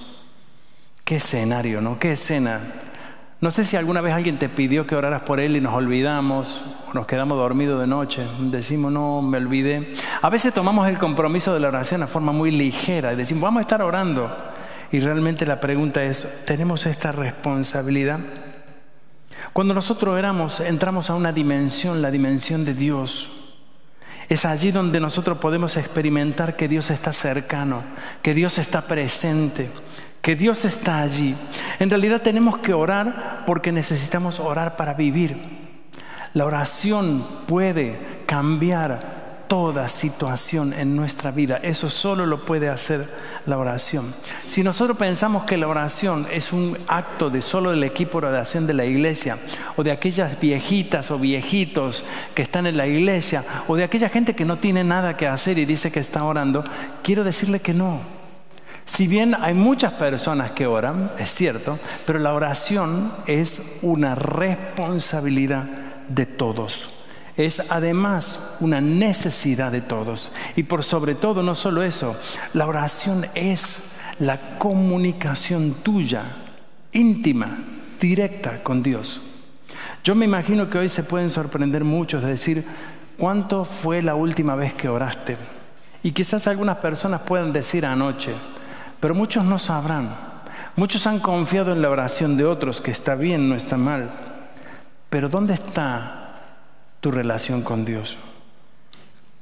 Qué 1.03 1.17
escenario, 1.17 1.79
¿no? 1.79 1.99
Qué 1.99 2.13
escena. 2.13 2.88
No 3.41 3.51
sé 3.51 3.63
si 3.63 3.77
alguna 3.77 4.01
vez 4.01 4.13
alguien 4.13 4.37
te 4.37 4.49
pidió 4.49 4.85
que 4.85 4.95
oraras 4.95 5.21
por 5.21 5.39
él 5.39 5.55
y 5.55 5.61
nos 5.61 5.73
olvidamos, 5.73 6.61
o 6.89 6.93
nos 6.93 7.07
quedamos 7.07 7.37
dormidos 7.37 7.79
de 7.79 7.87
noche, 7.87 8.27
decimos, 8.41 8.91
no, 8.91 9.21
me 9.21 9.37
olvidé. 9.37 9.93
A 10.21 10.29
veces 10.29 10.53
tomamos 10.53 10.89
el 10.89 10.97
compromiso 10.97 11.53
de 11.53 11.61
la 11.61 11.69
oración 11.69 12.01
de 12.01 12.07
forma 12.07 12.33
muy 12.33 12.51
ligera 12.51 13.13
y 13.13 13.15
decimos, 13.15 13.43
vamos 13.43 13.59
a 13.59 13.61
estar 13.61 13.81
orando. 13.81 14.35
Y 14.91 14.99
realmente 14.99 15.45
la 15.45 15.61
pregunta 15.61 16.03
es, 16.03 16.43
¿tenemos 16.45 16.85
esta 16.85 17.13
responsabilidad? 17.13 18.19
Cuando 19.53 19.73
nosotros 19.73 20.15
oramos, 20.15 20.59
entramos 20.59 21.09
a 21.09 21.15
una 21.15 21.31
dimensión, 21.31 22.01
la 22.01 22.11
dimensión 22.11 22.65
de 22.65 22.73
Dios. 22.73 23.53
Es 24.27 24.43
allí 24.43 24.71
donde 24.71 24.99
nosotros 24.99 25.37
podemos 25.37 25.77
experimentar 25.77 26.57
que 26.57 26.67
Dios 26.67 26.89
está 26.89 27.13
cercano, 27.13 27.83
que 28.21 28.33
Dios 28.33 28.57
está 28.57 28.81
presente, 28.81 29.69
que 30.21 30.35
Dios 30.35 30.65
está 30.65 30.99
allí. 30.99 31.35
En 31.79 31.89
realidad 31.89 32.21
tenemos 32.21 32.57
que 32.59 32.73
orar 32.73 33.43
porque 33.45 33.71
necesitamos 33.71 34.39
orar 34.39 34.75
para 34.75 34.93
vivir. 34.93 35.37
La 36.33 36.45
oración 36.45 37.25
puede 37.47 38.23
cambiar 38.25 39.19
toda 39.49 39.89
situación 39.89 40.73
en 40.73 40.95
nuestra 40.95 41.31
vida. 41.31 41.57
Eso 41.63 41.89
solo 41.89 42.27
lo 42.27 42.45
puede 42.45 42.69
hacer 42.69 43.09
la 43.47 43.57
oración. 43.57 44.13
Si 44.45 44.61
nosotros 44.61 44.95
pensamos 44.95 45.43
que 45.45 45.57
la 45.57 45.67
oración 45.67 46.27
es 46.31 46.53
un 46.53 46.77
acto 46.87 47.31
de 47.31 47.41
solo 47.41 47.71
del 47.71 47.83
equipo 47.83 48.21
de 48.21 48.27
oración 48.27 48.67
de 48.67 48.75
la 48.75 48.85
iglesia, 48.85 49.39
o 49.75 49.83
de 49.83 49.91
aquellas 49.91 50.39
viejitas 50.39 51.09
o 51.09 51.17
viejitos 51.17 52.05
que 52.35 52.43
están 52.43 52.67
en 52.67 52.77
la 52.77 52.85
iglesia, 52.85 53.43
o 53.67 53.75
de 53.75 53.83
aquella 53.83 54.09
gente 54.09 54.35
que 54.35 54.45
no 54.45 54.59
tiene 54.59 54.83
nada 54.83 55.17
que 55.17 55.25
hacer 55.25 55.57
y 55.57 55.65
dice 55.65 55.91
que 55.91 55.99
está 55.99 56.23
orando, 56.23 56.63
quiero 57.01 57.23
decirle 57.23 57.59
que 57.59 57.73
no. 57.73 58.18
Si 58.89 59.07
bien 59.07 59.35
hay 59.39 59.53
muchas 59.53 59.93
personas 59.93 60.51
que 60.51 60.65
oran, 60.65 61.11
es 61.17 61.29
cierto, 61.29 61.79
pero 62.05 62.19
la 62.19 62.33
oración 62.33 63.13
es 63.27 63.77
una 63.81 64.15
responsabilidad 64.15 65.63
de 66.09 66.25
todos. 66.25 66.89
Es 67.37 67.61
además 67.69 68.57
una 68.59 68.81
necesidad 68.81 69.71
de 69.71 69.79
todos. 69.81 70.33
Y 70.57 70.63
por 70.63 70.83
sobre 70.83 71.15
todo, 71.15 71.43
no 71.43 71.55
solo 71.55 71.83
eso, 71.83 72.17
la 72.53 72.65
oración 72.65 73.27
es 73.35 73.93
la 74.17 74.57
comunicación 74.57 75.75
tuya, 75.75 76.23
íntima, 76.91 77.63
directa 78.01 78.63
con 78.63 78.83
Dios. 78.83 79.21
Yo 80.03 80.15
me 80.15 80.25
imagino 80.25 80.69
que 80.69 80.79
hoy 80.79 80.89
se 80.89 81.03
pueden 81.03 81.29
sorprender 81.29 81.85
muchos 81.85 82.23
de 82.23 82.29
decir, 82.29 82.65
¿cuánto 83.17 83.63
fue 83.63 84.01
la 84.01 84.15
última 84.15 84.55
vez 84.55 84.73
que 84.73 84.89
oraste? 84.89 85.37
Y 86.01 86.11
quizás 86.11 86.47
algunas 86.47 86.77
personas 86.77 87.21
puedan 87.21 87.53
decir 87.53 87.85
anoche, 87.85 88.33
pero 88.99 89.15
muchos 89.15 89.45
no 89.45 89.59
sabrán. 89.59 90.15
Muchos 90.75 91.07
han 91.07 91.19
confiado 91.19 91.71
en 91.71 91.81
la 91.81 91.89
oración 91.89 92.37
de 92.37 92.45
otros, 92.45 92.81
que 92.81 92.91
está 92.91 93.15
bien, 93.15 93.49
no 93.49 93.55
está 93.55 93.77
mal. 93.77 94.11
Pero 95.09 95.29
¿dónde 95.29 95.53
está 95.53 96.41
tu 96.99 97.11
relación 97.11 97.61
con 97.61 97.85
Dios? 97.85 98.17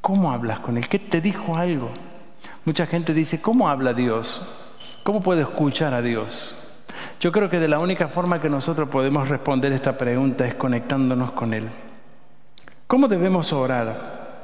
¿Cómo 0.02 0.32
hablas 0.32 0.60
con 0.60 0.78
Él? 0.78 0.88
¿Qué 0.88 1.00
te 1.00 1.22
dijo 1.22 1.58
algo? 1.58 1.92
Mucha 2.66 2.86
gente 2.86 3.14
dice, 3.14 3.42
¿cómo 3.42 3.70
habla 3.70 3.94
Dios? 3.94 4.42
¿Cómo 5.04 5.22
puedo 5.22 5.42
escuchar 5.42 5.94
a 5.94 6.02
Dios? 6.02 6.56
Yo 7.20 7.32
creo 7.32 7.50
que 7.50 7.60
de 7.60 7.68
la 7.68 7.80
única 7.80 8.08
forma 8.08 8.40
que 8.40 8.50
nosotros 8.50 8.90
podemos 8.90 9.28
responder 9.28 9.74
esta 9.74 9.98
pregunta 9.98 10.46
es 10.46 10.56
conectándonos 10.56 11.32
con 11.32 11.54
Él. 11.54 11.70
¿Cómo 12.88 13.08
debemos 13.08 13.52
orar? 13.54 14.42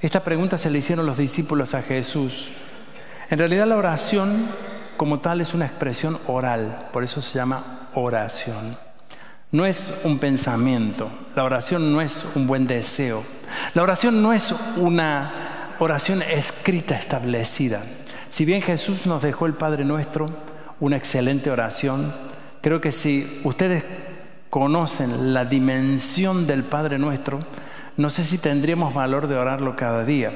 Esta 0.00 0.22
pregunta 0.22 0.58
se 0.58 0.70
le 0.70 0.78
hicieron 0.78 1.06
los 1.06 1.16
discípulos 1.16 1.74
a 1.74 1.82
Jesús. 1.82 2.50
En 3.32 3.38
realidad 3.38 3.66
la 3.66 3.78
oración 3.78 4.46
como 4.98 5.20
tal 5.20 5.40
es 5.40 5.54
una 5.54 5.64
expresión 5.64 6.18
oral, 6.26 6.90
por 6.92 7.02
eso 7.02 7.22
se 7.22 7.38
llama 7.38 7.88
oración. 7.94 8.76
No 9.50 9.64
es 9.64 10.02
un 10.04 10.18
pensamiento, 10.18 11.10
la 11.34 11.42
oración 11.44 11.94
no 11.94 12.02
es 12.02 12.26
un 12.34 12.46
buen 12.46 12.66
deseo, 12.66 13.24
la 13.72 13.84
oración 13.84 14.22
no 14.22 14.34
es 14.34 14.54
una 14.76 15.74
oración 15.78 16.20
escrita 16.20 16.94
establecida. 16.94 17.82
Si 18.28 18.44
bien 18.44 18.60
Jesús 18.60 19.06
nos 19.06 19.22
dejó 19.22 19.46
el 19.46 19.54
Padre 19.54 19.86
Nuestro, 19.86 20.28
una 20.78 20.98
excelente 20.98 21.50
oración, 21.50 22.14
creo 22.60 22.82
que 22.82 22.92
si 22.92 23.40
ustedes 23.44 23.82
conocen 24.50 25.32
la 25.32 25.46
dimensión 25.46 26.46
del 26.46 26.64
Padre 26.64 26.98
Nuestro, 26.98 27.46
no 27.96 28.10
sé 28.10 28.24
si 28.24 28.36
tendríamos 28.36 28.92
valor 28.92 29.26
de 29.26 29.36
orarlo 29.36 29.74
cada 29.74 30.04
día, 30.04 30.32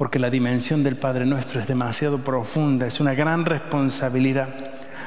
porque 0.00 0.18
la 0.18 0.30
dimensión 0.30 0.82
del 0.82 0.96
Padre 0.96 1.26
Nuestro 1.26 1.60
es 1.60 1.66
demasiado 1.66 2.16
profunda, 2.24 2.86
es 2.86 3.00
una 3.00 3.12
gran 3.12 3.44
responsabilidad. 3.44 4.48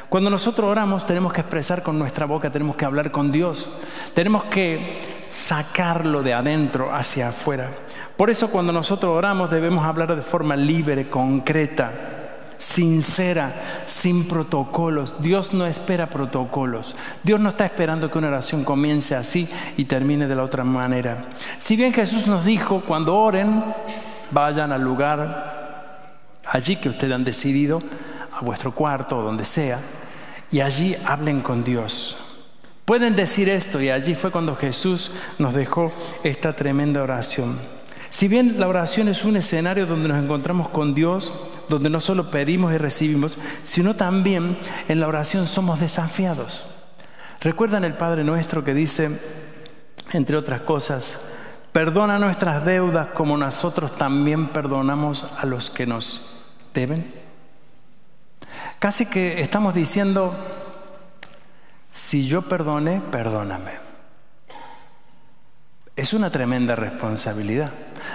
Cuando 0.08 0.30
nosotros 0.30 0.70
oramos 0.70 1.04
tenemos 1.04 1.34
que 1.34 1.42
expresar 1.42 1.82
con 1.82 1.98
nuestra 1.98 2.28
boca, 2.28 2.52
tenemos 2.52 2.76
que 2.76 2.86
hablar 2.86 3.10
con 3.10 3.32
Dios, 3.32 3.68
tenemos 4.14 4.44
que 4.44 5.00
sacarlo 5.32 6.22
de 6.22 6.36
adentro 6.36 6.94
hacia 6.94 7.30
afuera. 7.30 7.72
Por 8.16 8.30
eso 8.30 8.52
cuando 8.52 8.72
nosotros 8.72 9.12
oramos 9.18 9.50
debemos 9.50 9.84
hablar 9.84 10.16
de 10.16 10.22
forma 10.22 10.56
libre, 10.56 11.10
concreta, 11.10 12.54
sincera, 12.60 13.52
sin 13.88 14.28
protocolos. 14.28 15.16
Dios 15.24 15.54
no 15.54 15.66
espera 15.66 16.06
protocolos. 16.06 16.96
Dios 17.24 17.40
no 17.40 17.50
está 17.50 17.66
esperando 17.66 18.12
que 18.12 18.20
una 18.20 18.28
oración 18.28 18.64
comience 18.64 19.16
así 19.16 19.50
y 19.76 19.86
termine 19.86 20.28
de 20.28 20.36
la 20.36 20.44
otra 20.44 20.64
manera. 20.64 21.30
Si 21.58 21.76
bien 21.76 21.94
Jesús 21.94 22.28
nos 22.28 22.46
dijo, 22.46 22.84
cuando 22.86 23.18
oren, 23.18 23.64
vayan 24.34 24.72
al 24.72 24.82
lugar 24.82 26.40
allí 26.46 26.76
que 26.76 26.90
ustedes 26.90 27.14
han 27.14 27.24
decidido, 27.24 27.82
a 28.32 28.42
vuestro 28.42 28.74
cuarto 28.74 29.20
o 29.20 29.24
donde 29.24 29.46
sea, 29.46 29.80
y 30.52 30.62
allí 30.62 30.96
hablen 31.06 31.42
con 31.42 31.64
Dios. 31.64 32.18
Pueden 32.86 33.16
decir 33.16 33.48
esto 33.48 33.82
y 33.82 33.90
allí 33.90 34.14
fue 34.14 34.32
cuando 34.32 34.56
Jesús 34.56 35.12
nos 35.40 35.54
dejó 35.54 35.92
esta 36.24 36.54
tremenda 36.56 37.02
oración. 37.02 37.58
Si 38.10 38.28
bien 38.28 38.60
la 38.60 38.68
oración 38.68 39.08
es 39.08 39.24
un 39.24 39.38
escenario 39.38 39.88
donde 39.88 40.10
nos 40.10 40.22
encontramos 40.22 40.70
con 40.70 40.94
Dios, 40.94 41.32
donde 41.70 41.90
no 41.90 42.00
solo 42.00 42.30
pedimos 42.30 42.74
y 42.74 42.78
recibimos, 42.78 43.38
sino 43.64 43.96
también 43.96 44.58
en 44.88 45.00
la 45.00 45.08
oración 45.08 45.48
somos 45.48 45.80
desafiados. 45.80 46.66
¿Recuerdan 47.42 47.86
el 47.86 47.96
Padre 47.96 48.24
nuestro 48.24 48.64
que 48.64 48.74
dice, 48.74 49.20
entre 50.12 50.38
otras 50.38 50.62
cosas, 50.62 51.28
perdona 51.74 52.20
nuestras 52.20 52.64
deudas 52.64 53.08
como 53.08 53.36
nosotros 53.36 53.98
también 53.98 54.50
perdonamos 54.50 55.26
a 55.38 55.46
los 55.46 55.70
que 55.70 55.86
nos 55.86 56.22
deben? 56.74 57.14
Casi 58.80 59.06
que 59.06 59.42
estamos 59.42 59.74
diciendo, 59.74 60.36
si 61.92 62.28
yo 62.28 62.44
perdone, 62.44 63.02
perdóname. 63.02 63.72
Es 65.96 66.14
una 66.14 66.30
tremenda 66.30 66.76
responsabilidad. 66.76 67.72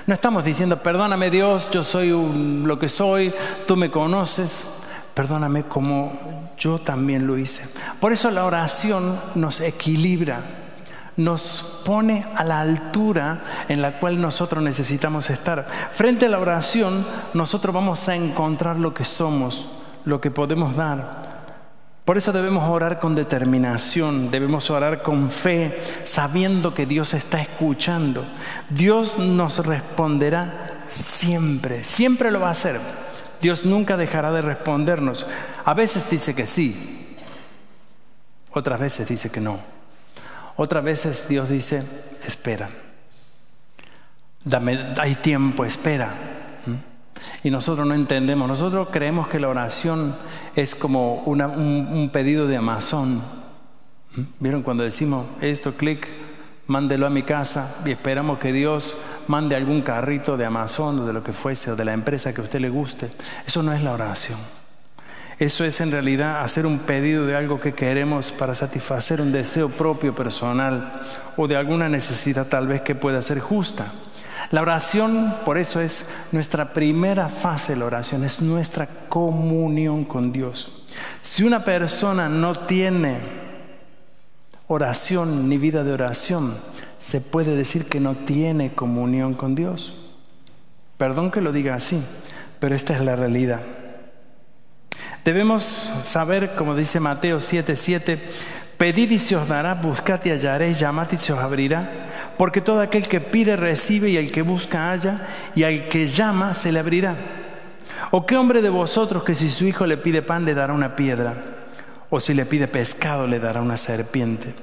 No 0.06 0.14
estamos 0.14 0.44
diciendo, 0.44 0.82
perdóname 0.82 1.30
Dios, 1.30 1.70
yo 1.70 1.84
soy 1.84 2.10
lo 2.10 2.78
que 2.78 2.88
soy, 2.88 3.32
tú 3.66 3.76
me 3.76 3.90
conoces, 3.90 4.64
perdóname 5.14 5.64
como 5.64 6.48
yo 6.58 6.80
también 6.80 7.26
lo 7.26 7.38
hice. 7.38 7.68
Por 8.00 8.12
eso 8.12 8.30
la 8.30 8.44
oración 8.44 9.20
nos 9.34 9.60
equilibra, 9.60 10.42
nos 11.18 11.82
pone 11.84 12.24
a 12.36 12.44
la 12.44 12.60
altura 12.60 13.42
en 13.68 13.82
la 13.82 13.98
cual 13.98 14.20
nosotros 14.20 14.62
necesitamos 14.62 15.28
estar. 15.30 15.66
Frente 15.92 16.26
a 16.26 16.28
la 16.28 16.38
oración, 16.38 17.04
nosotros 17.34 17.74
vamos 17.74 18.08
a 18.08 18.14
encontrar 18.14 18.76
lo 18.76 18.94
que 18.94 19.04
somos, 19.04 19.66
lo 20.04 20.20
que 20.20 20.30
podemos 20.30 20.76
dar. 20.76 21.28
Por 22.04 22.16
eso 22.16 22.32
debemos 22.32 22.70
orar 22.70 23.00
con 23.00 23.16
determinación, 23.16 24.30
debemos 24.30 24.70
orar 24.70 25.02
con 25.02 25.28
fe, 25.28 25.82
sabiendo 26.04 26.72
que 26.72 26.86
Dios 26.86 27.12
está 27.12 27.42
escuchando. 27.42 28.24
Dios 28.70 29.18
nos 29.18 29.66
responderá 29.66 30.84
siempre, 30.86 31.82
siempre 31.84 32.30
lo 32.30 32.40
va 32.40 32.48
a 32.48 32.52
hacer. 32.52 32.80
Dios 33.42 33.64
nunca 33.66 33.96
dejará 33.96 34.30
de 34.30 34.40
respondernos. 34.40 35.26
A 35.64 35.74
veces 35.74 36.08
dice 36.08 36.34
que 36.34 36.46
sí, 36.46 37.16
otras 38.52 38.78
veces 38.78 39.08
dice 39.08 39.30
que 39.30 39.40
no. 39.40 39.77
Otras 40.60 40.82
veces 40.82 41.28
Dios 41.28 41.48
dice, 41.48 41.84
espera. 42.26 42.68
Dame, 44.44 44.92
hay 44.98 45.14
tiempo, 45.14 45.64
espera. 45.64 46.12
Y 47.44 47.50
nosotros 47.50 47.86
no 47.86 47.94
entendemos. 47.94 48.48
Nosotros 48.48 48.88
creemos 48.90 49.28
que 49.28 49.38
la 49.38 49.48
oración 49.48 50.16
es 50.56 50.74
como 50.74 51.22
un, 51.22 52.10
pedido 52.12 52.48
de 52.48 52.56
Amazon. 52.56 53.22
¿Mm? 54.16 54.22
¿Vieron 54.40 54.62
cuando 54.64 54.82
decimos 54.82 55.26
esto, 55.40 55.76
clic, 55.76 56.08
mándelo 56.66 57.06
a 57.06 57.10
mi 57.10 57.22
casa 57.22 57.76
y 57.86 57.92
esperamos 57.92 58.40
que 58.40 58.52
Dios 58.52 58.96
mande 59.28 59.54
algún 59.54 59.82
carrito 59.82 60.36
de 60.36 60.44
Amazon 60.44 60.98
o 60.98 61.06
de 61.06 61.12
lo 61.12 61.22
que 61.22 61.32
fuese 61.32 61.70
o 61.70 61.76
de 61.76 61.84
la 61.84 61.92
empresa 61.92 62.34
que 62.34 62.40
a 62.40 62.44
usted 62.44 62.58
le 62.58 62.68
guste? 62.68 63.12
Eso 63.46 63.62
no 63.62 63.72
es 63.72 63.80
la 63.84 63.92
oración. 63.92 64.57
Eso 65.38 65.64
es 65.64 65.80
en 65.80 65.92
realidad 65.92 66.42
hacer 66.42 66.66
un 66.66 66.80
pedido 66.80 67.24
de 67.24 67.36
algo 67.36 67.60
que 67.60 67.72
queremos 67.72 68.32
para 68.32 68.56
satisfacer 68.56 69.20
un 69.20 69.30
deseo 69.30 69.68
propio 69.68 70.12
personal 70.12 71.00
o 71.36 71.46
de 71.46 71.56
alguna 71.56 71.88
necesidad 71.88 72.48
tal 72.48 72.66
vez 72.66 72.82
que 72.82 72.96
pueda 72.96 73.22
ser 73.22 73.38
justa. 73.38 73.92
La 74.50 74.62
oración, 74.62 75.36
por 75.44 75.56
eso 75.58 75.80
es 75.80 76.10
nuestra 76.32 76.72
primera 76.72 77.28
fase 77.28 77.74
de 77.74 77.78
la 77.78 77.84
oración, 77.84 78.24
es 78.24 78.40
nuestra 78.40 78.88
comunión 79.08 80.04
con 80.04 80.32
Dios. 80.32 80.86
Si 81.22 81.44
una 81.44 81.64
persona 81.64 82.28
no 82.28 82.54
tiene 82.54 83.20
oración 84.66 85.48
ni 85.48 85.56
vida 85.56 85.84
de 85.84 85.92
oración, 85.92 86.56
se 86.98 87.20
puede 87.20 87.54
decir 87.54 87.86
que 87.86 88.00
no 88.00 88.16
tiene 88.16 88.74
comunión 88.74 89.34
con 89.34 89.54
Dios. 89.54 89.94
Perdón 90.96 91.30
que 91.30 91.40
lo 91.40 91.52
diga 91.52 91.76
así, 91.76 92.02
pero 92.58 92.74
esta 92.74 92.94
es 92.94 93.00
la 93.02 93.14
realidad. 93.14 93.60
Debemos 95.24 95.62
saber, 96.04 96.54
como 96.54 96.74
dice 96.74 97.00
Mateo 97.00 97.38
7:7, 97.38 98.18
Pedid 98.78 99.10
y 99.10 99.18
se 99.18 99.34
os 99.34 99.48
dará, 99.48 99.74
buscad 99.74 100.24
y 100.24 100.30
hallaréis, 100.30 100.78
llamad 100.78 101.08
y 101.10 101.16
se 101.16 101.32
os 101.32 101.40
abrirá. 101.40 102.06
Porque 102.38 102.60
todo 102.60 102.80
aquel 102.80 103.08
que 103.08 103.20
pide 103.20 103.56
recibe 103.56 104.10
y 104.10 104.16
el 104.16 104.30
que 104.30 104.42
busca 104.42 104.90
halla 104.90 105.26
y 105.56 105.64
al 105.64 105.88
que 105.88 106.06
llama 106.06 106.54
se 106.54 106.70
le 106.70 106.78
abrirá. 106.78 107.16
¿O 108.12 108.24
qué 108.24 108.36
hombre 108.36 108.62
de 108.62 108.68
vosotros 108.68 109.24
que 109.24 109.34
si 109.34 109.50
su 109.50 109.66
hijo 109.66 109.84
le 109.84 109.96
pide 109.96 110.22
pan 110.22 110.44
le 110.44 110.54
dará 110.54 110.72
una 110.72 110.94
piedra? 110.94 111.34
¿O 112.08 112.20
si 112.20 112.34
le 112.34 112.46
pide 112.46 112.68
pescado 112.68 113.26
le 113.26 113.40
dará 113.40 113.60
una 113.60 113.76
serpiente? 113.76 114.54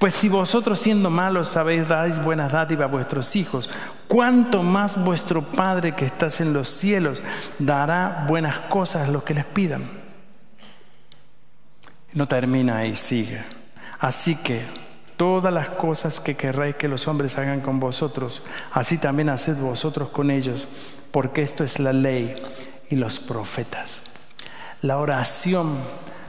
Pues 0.00 0.14
si 0.14 0.28
vosotros 0.28 0.80
siendo 0.80 1.08
malos 1.08 1.48
sabéis 1.48 1.86
dais 1.86 2.20
buenas 2.22 2.50
dádivas 2.50 2.88
a 2.88 2.90
vuestros 2.90 3.36
hijos, 3.36 3.70
¿cuánto 4.08 4.64
más 4.64 5.02
vuestro 5.02 5.42
Padre 5.42 5.94
que 5.94 6.06
estás 6.06 6.40
en 6.40 6.52
los 6.52 6.68
cielos 6.68 7.22
dará 7.60 8.24
buenas 8.26 8.58
cosas 8.68 9.08
a 9.08 9.12
los 9.12 9.22
que 9.22 9.34
les 9.34 9.44
pidan? 9.44 9.99
No 12.12 12.26
termina 12.26 12.78
ahí, 12.78 12.96
sigue. 12.96 13.42
Así 13.98 14.34
que 14.36 14.64
todas 15.16 15.52
las 15.52 15.68
cosas 15.68 16.18
que 16.18 16.34
querráis 16.34 16.76
que 16.76 16.88
los 16.88 17.06
hombres 17.06 17.38
hagan 17.38 17.60
con 17.60 17.78
vosotros, 17.78 18.42
así 18.72 18.98
también 18.98 19.28
haced 19.28 19.56
vosotros 19.56 20.08
con 20.08 20.30
ellos, 20.30 20.66
porque 21.10 21.42
esto 21.42 21.62
es 21.62 21.78
la 21.78 21.92
ley 21.92 22.34
y 22.88 22.96
los 22.96 23.20
profetas. 23.20 24.02
La 24.82 24.96
oración 24.96 25.76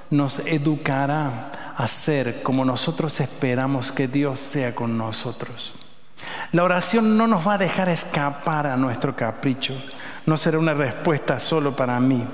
nos 0.09 0.39
educará 0.39 1.73
a 1.77 1.87
ser 1.87 2.43
como 2.43 2.65
nosotros 2.65 3.19
esperamos 3.21 3.91
que 3.91 4.07
Dios 4.07 4.39
sea 4.39 4.75
con 4.75 4.97
nosotros. 4.97 5.73
La 6.51 6.63
oración 6.63 7.17
no 7.17 7.27
nos 7.27 7.47
va 7.47 7.53
a 7.53 7.57
dejar 7.57 7.89
escapar 7.89 8.67
a 8.67 8.77
nuestro 8.77 9.15
capricho, 9.15 9.73
no 10.25 10.37
será 10.37 10.59
una 10.59 10.73
respuesta 10.73 11.39
solo 11.39 11.75
para 11.75 11.99
mí, 11.99 12.27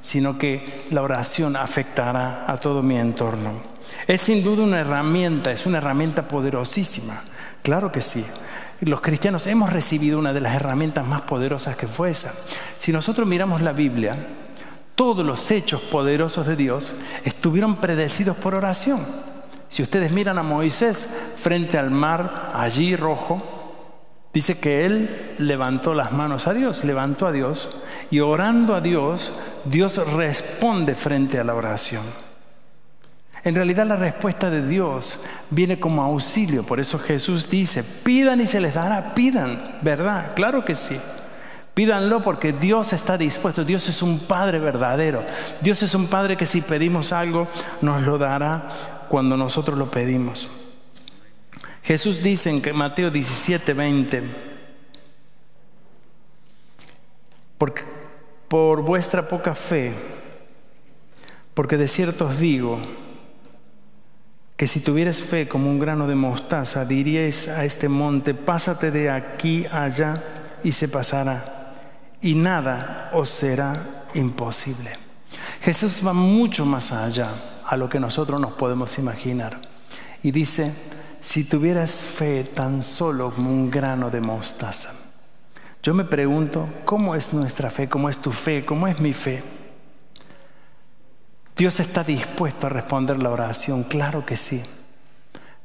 sino 0.00 0.38
que 0.38 0.86
la 0.90 1.02
oración 1.02 1.56
afectará 1.56 2.44
a 2.50 2.58
todo 2.58 2.82
mi 2.82 2.96
entorno. 2.96 3.60
Es 4.06 4.22
sin 4.22 4.42
duda 4.42 4.62
una 4.62 4.80
herramienta, 4.80 5.50
es 5.50 5.66
una 5.66 5.78
herramienta 5.78 6.28
poderosísima. 6.28 7.20
Claro 7.62 7.90
que 7.92 8.02
sí. 8.02 8.24
Los 8.80 9.00
cristianos 9.00 9.46
hemos 9.46 9.72
recibido 9.72 10.18
una 10.18 10.32
de 10.32 10.40
las 10.40 10.54
herramientas 10.54 11.04
más 11.04 11.22
poderosas 11.22 11.76
que 11.76 11.88
fue 11.88 12.10
esa. 12.10 12.32
Si 12.76 12.92
nosotros 12.92 13.26
miramos 13.26 13.60
la 13.60 13.72
Biblia, 13.72 14.16
todos 14.94 15.24
los 15.24 15.50
hechos 15.50 15.80
poderosos 15.82 16.46
de 16.46 16.56
Dios 16.56 16.94
estuvieron 17.24 17.76
predecidos 17.76 18.36
por 18.36 18.54
oración. 18.54 19.04
Si 19.68 19.82
ustedes 19.82 20.10
miran 20.10 20.38
a 20.38 20.42
Moisés 20.42 21.08
frente 21.36 21.76
al 21.76 21.90
mar 21.90 22.50
allí 22.54 22.96
rojo, 22.96 23.57
dice 24.32 24.58
que 24.58 24.84
él 24.86 25.34
levantó 25.38 25.94
las 25.94 26.12
manos 26.12 26.46
a 26.46 26.54
Dios, 26.54 26.84
levantó 26.84 27.26
a 27.26 27.32
Dios 27.32 27.68
y 28.10 28.20
orando 28.20 28.74
a 28.74 28.80
Dios, 28.80 29.32
Dios 29.64 29.96
responde 30.14 30.94
frente 30.94 31.38
a 31.38 31.44
la 31.44 31.54
oración. 31.54 32.02
En 33.44 33.54
realidad 33.54 33.86
la 33.86 33.96
respuesta 33.96 34.50
de 34.50 34.66
Dios 34.66 35.24
viene 35.50 35.78
como 35.78 36.02
auxilio, 36.02 36.64
por 36.64 36.80
eso 36.80 36.98
Jesús 36.98 37.48
dice, 37.48 37.84
pidan 37.84 38.40
y 38.40 38.46
se 38.46 38.60
les 38.60 38.74
dará, 38.74 39.14
pidan, 39.14 39.78
¿verdad? 39.82 40.34
Claro 40.34 40.64
que 40.64 40.74
sí. 40.74 40.98
Pídanlo 41.78 42.20
porque 42.22 42.52
Dios 42.52 42.92
está 42.92 43.16
dispuesto. 43.16 43.64
Dios 43.64 43.88
es 43.88 44.02
un 44.02 44.18
Padre 44.18 44.58
verdadero. 44.58 45.24
Dios 45.60 45.80
es 45.84 45.94
un 45.94 46.08
Padre 46.08 46.36
que 46.36 46.44
si 46.44 46.60
pedimos 46.60 47.12
algo 47.12 47.46
nos 47.82 48.02
lo 48.02 48.18
dará 48.18 49.06
cuando 49.08 49.36
nosotros 49.36 49.78
lo 49.78 49.88
pedimos. 49.88 50.48
Jesús 51.88 52.22
dice 52.22 52.50
en 52.50 52.76
Mateo 52.76 53.10
17, 53.10 53.72
20, 53.72 54.22
porque 57.56 57.82
por 58.46 58.82
vuestra 58.82 59.26
poca 59.26 59.54
fe, 59.54 59.94
porque 61.54 61.78
de 61.78 61.88
cierto 61.88 62.26
os 62.26 62.38
digo, 62.38 62.78
que 64.58 64.68
si 64.68 64.80
tuvieras 64.80 65.22
fe 65.22 65.48
como 65.48 65.70
un 65.70 65.78
grano 65.78 66.06
de 66.06 66.14
mostaza, 66.14 66.84
diríais 66.84 67.48
a 67.48 67.64
este 67.64 67.88
monte, 67.88 68.34
pásate 68.34 68.90
de 68.90 69.08
aquí 69.08 69.64
allá 69.72 70.60
y 70.62 70.72
se 70.72 70.88
pasará 70.88 71.72
y 72.20 72.34
nada 72.34 73.08
os 73.14 73.30
será 73.30 74.04
imposible. 74.12 74.92
Jesús 75.62 76.06
va 76.06 76.12
mucho 76.12 76.66
más 76.66 76.92
allá 76.92 77.62
a 77.64 77.78
lo 77.78 77.88
que 77.88 77.98
nosotros 77.98 78.38
nos 78.38 78.52
podemos 78.52 78.98
imaginar. 78.98 79.58
Y 80.22 80.32
dice, 80.32 80.74
si 81.20 81.44
tuvieras 81.44 82.04
fe 82.04 82.44
tan 82.44 82.82
solo 82.82 83.32
como 83.34 83.50
un 83.50 83.70
grano 83.70 84.10
de 84.10 84.20
mostaza. 84.20 84.92
Yo 85.82 85.94
me 85.94 86.04
pregunto, 86.04 86.68
¿cómo 86.84 87.14
es 87.14 87.32
nuestra 87.32 87.70
fe? 87.70 87.88
¿Cómo 87.88 88.08
es 88.08 88.18
tu 88.18 88.32
fe? 88.32 88.64
¿Cómo 88.64 88.86
es 88.88 88.98
mi 89.00 89.12
fe? 89.12 89.42
Dios 91.56 91.80
está 91.80 92.04
dispuesto 92.04 92.66
a 92.66 92.70
responder 92.70 93.22
la 93.22 93.30
oración, 93.30 93.84
claro 93.84 94.24
que 94.24 94.36
sí. 94.36 94.62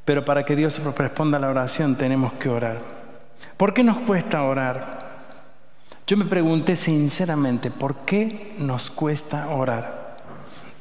Pero 0.05 0.25
para 0.25 0.43
que 0.43 0.55
Dios 0.55 0.81
responda 0.95 1.39
la 1.39 1.49
oración 1.49 1.95
tenemos 1.95 2.33
que 2.33 2.49
orar. 2.49 2.79
¿Por 3.57 3.73
qué 3.73 3.83
nos 3.83 3.99
cuesta 3.99 4.43
orar? 4.43 5.03
Yo 6.05 6.17
me 6.17 6.25
pregunté 6.25 6.75
sinceramente, 6.75 7.71
¿por 7.71 7.97
qué 8.05 8.55
nos 8.57 8.89
cuesta 8.89 9.47
orar? 9.49 10.17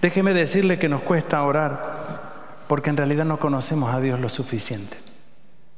Déjeme 0.00 0.34
decirle 0.34 0.78
que 0.78 0.88
nos 0.88 1.02
cuesta 1.02 1.42
orar 1.42 2.01
porque 2.72 2.88
en 2.88 2.96
realidad 2.96 3.26
no 3.26 3.38
conocemos 3.38 3.92
a 3.94 4.00
Dios 4.00 4.18
lo 4.18 4.30
suficiente. 4.30 4.96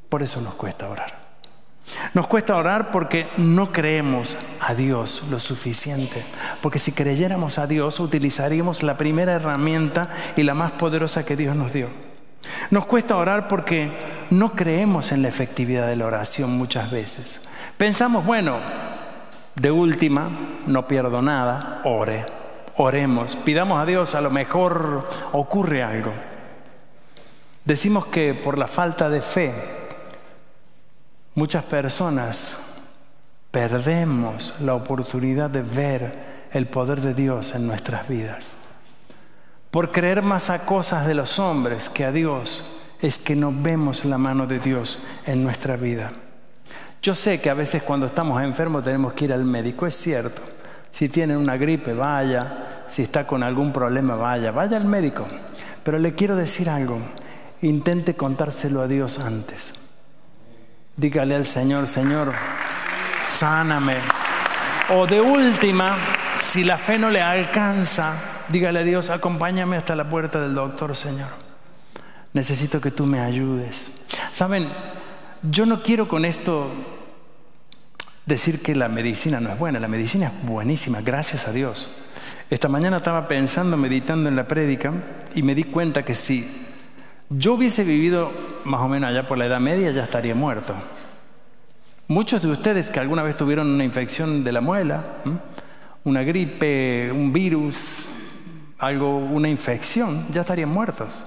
Por 0.09 0.23
eso 0.23 0.41
nos 0.41 0.55
cuesta 0.55 0.89
orar. 0.89 1.19
Nos 2.13 2.29
cuesta 2.29 2.55
orar 2.55 2.93
porque 2.93 3.27
no 3.37 3.73
creemos 3.73 4.39
a 4.61 4.75
Dios 4.75 5.25
lo 5.29 5.41
suficiente. 5.41 6.23
Porque 6.63 6.79
si 6.79 6.93
creyéramos 6.93 7.59
a 7.59 7.67
Dios, 7.67 7.99
utilizaríamos 7.99 8.85
la 8.85 8.97
primera 8.97 9.33
herramienta 9.33 10.09
y 10.37 10.45
la 10.45 10.55
más 10.55 10.71
poderosa 10.71 11.27
que 11.27 11.35
Dios 11.35 11.57
nos 11.57 11.73
dio. 11.73 11.89
Nos 12.71 12.87
cuesta 12.87 13.17
orar 13.17 13.49
porque 13.49 13.91
no 14.31 14.53
creemos 14.53 15.11
en 15.11 15.23
la 15.23 15.27
efectividad 15.27 15.89
de 15.89 15.97
la 15.97 16.07
oración 16.07 16.57
muchas 16.57 16.93
veces. 16.93 17.41
Pensamos, 17.77 18.25
bueno, 18.25 18.61
de 19.57 19.73
última, 19.73 20.61
no 20.69 20.87
pierdo 20.87 21.23
nada, 21.23 21.81
ore, 21.83 22.25
oremos, 22.77 23.35
pidamos 23.35 23.81
a 23.81 23.85
Dios, 23.85 24.15
a 24.15 24.21
lo 24.21 24.31
mejor 24.31 25.09
ocurre 25.33 25.83
algo. 25.83 26.13
Decimos 27.65 28.07
que 28.07 28.35
por 28.35 28.59
la 28.59 28.67
falta 28.67 29.09
de 29.09 29.23
fe, 29.23 29.55
muchas 31.35 31.65
personas 31.65 32.59
perdemos 33.51 34.55
la 34.61 34.75
oportunidad 34.75 35.49
de 35.49 35.63
ver 35.63 36.49
el 36.53 36.67
poder 36.67 37.01
de 37.01 37.15
Dios 37.15 37.55
en 37.55 37.67
nuestras 37.67 38.07
vidas. 38.07 38.57
Por 39.71 39.91
creer 39.93 40.23
más 40.23 40.51
a 40.51 40.67
cosas 40.67 41.07
de 41.07 41.15
los 41.15 41.39
hombres 41.39 41.89
que 41.89 42.05
a 42.05 42.13
Dios, 42.13 42.65
es 43.01 43.19
que 43.19 43.35
no 43.35 43.53
vemos 43.55 44.05
la 44.05 44.19
mano 44.19 44.47
de 44.47 44.59
Dios 44.59 44.99
en 45.27 45.43
nuestra 45.43 45.77
vida. 45.77 46.13
Yo 47.03 47.15
sé 47.15 47.41
que 47.41 47.51
a 47.51 47.55
veces 47.55 47.83
cuando 47.83 48.07
estamos 48.07 48.43
enfermos 48.43 48.85
tenemos 48.85 49.15
que 49.15 49.25
ir 49.25 49.33
al 49.33 49.45
médico, 49.45 49.87
es 49.87 49.95
cierto. 49.95 50.43
Si 50.91 51.09
tienen 51.09 51.39
una 51.39 51.57
gripe, 51.57 51.93
vaya. 51.93 52.85
Si 52.87 53.03
está 53.03 53.27
con 53.27 53.43
algún 53.43 53.73
problema, 53.73 54.15
vaya. 54.15 54.53
Vaya 54.53 54.77
al 54.77 54.85
médico. 54.85 55.27
Pero 55.83 55.99
le 55.99 56.15
quiero 56.15 56.37
decir 56.37 56.71
algo. 56.71 56.99
Intente 57.65 58.15
contárselo 58.15 58.83
a 58.83 58.87
Dios 58.87 59.19
antes. 59.19 59.73
Dígale 60.99 61.35
al 61.35 61.47
Señor, 61.47 61.89
Señor, 61.89 62.35
sáname. 63.23 63.97
O 64.91 65.07
de 65.07 65.23
última, 65.23 65.97
si 66.37 66.63
la 66.63 66.77
fe 66.77 66.99
no 66.99 67.09
le 67.09 67.23
alcanza, 67.23 68.17
dígale 68.51 68.81
a 68.81 68.83
Dios, 68.83 69.09
acompáñame 69.09 69.79
hasta 69.79 69.97
la 69.97 70.11
puerta 70.11 70.43
del 70.43 70.55
doctor, 70.55 70.95
Señor. 70.95 71.29
Necesito 72.35 72.83
que 72.83 72.91
tú 72.91 73.07
me 73.07 73.21
ayudes. 73.21 73.91
Saben, 74.31 74.69
yo 75.43 75.65
no 75.65 75.83
quiero 75.83 76.07
con 76.07 76.27
esto 76.27 76.71
decir 78.27 78.61
que 78.61 78.75
la 78.75 78.91
medicina 78.91 79.41
no 79.41 79.51
es 79.51 79.59
buena, 79.59 79.81
la 79.81 79.89
medicina 79.89 80.27
es 80.27 80.47
buenísima, 80.47 81.01
gracias 81.01 81.49
a 81.49 81.53
Dios. 81.53 81.91
Esta 82.51 82.69
mañana 82.69 82.99
estaba 82.99 83.27
pensando, 83.27 83.79
meditando 83.79 84.29
en 84.29 84.37
la 84.37 84.47
prédica 84.47 84.93
y 85.35 85.43
me 85.43 85.55
di 85.55 85.65
cuenta 85.65 86.05
que 86.05 86.15
si 86.15 86.64
yo 87.31 87.55
hubiese 87.55 87.85
vivido 87.85 88.33
más 88.65 88.81
o 88.81 88.89
menos 88.89 89.11
allá 89.11 89.27
por 89.27 89.39
la 89.39 89.47
Edad 89.47 89.61
Media 89.61 89.91
ya 89.91 90.05
estaría 90.05 90.35
muerto. 90.35 90.75
Muchos 92.07 92.43
de 92.43 92.49
ustedes 92.49 92.91
que 92.91 93.01
alguna 93.01 93.23
vez 93.23 93.37
tuvieron 93.37 93.69
una 93.69 93.85
infección 93.85 94.45
de 94.45 94.53
la 94.53 94.61
muela, 94.61 95.23
una 96.05 96.23
gripe, 96.23 97.11
un 97.11 97.33
virus, 97.33 98.05
algo, 98.79 99.17
una 99.19 99.49
infección, 99.49 100.27
ya 100.33 100.43
estarían 100.43 100.69
muertos. 100.69 101.23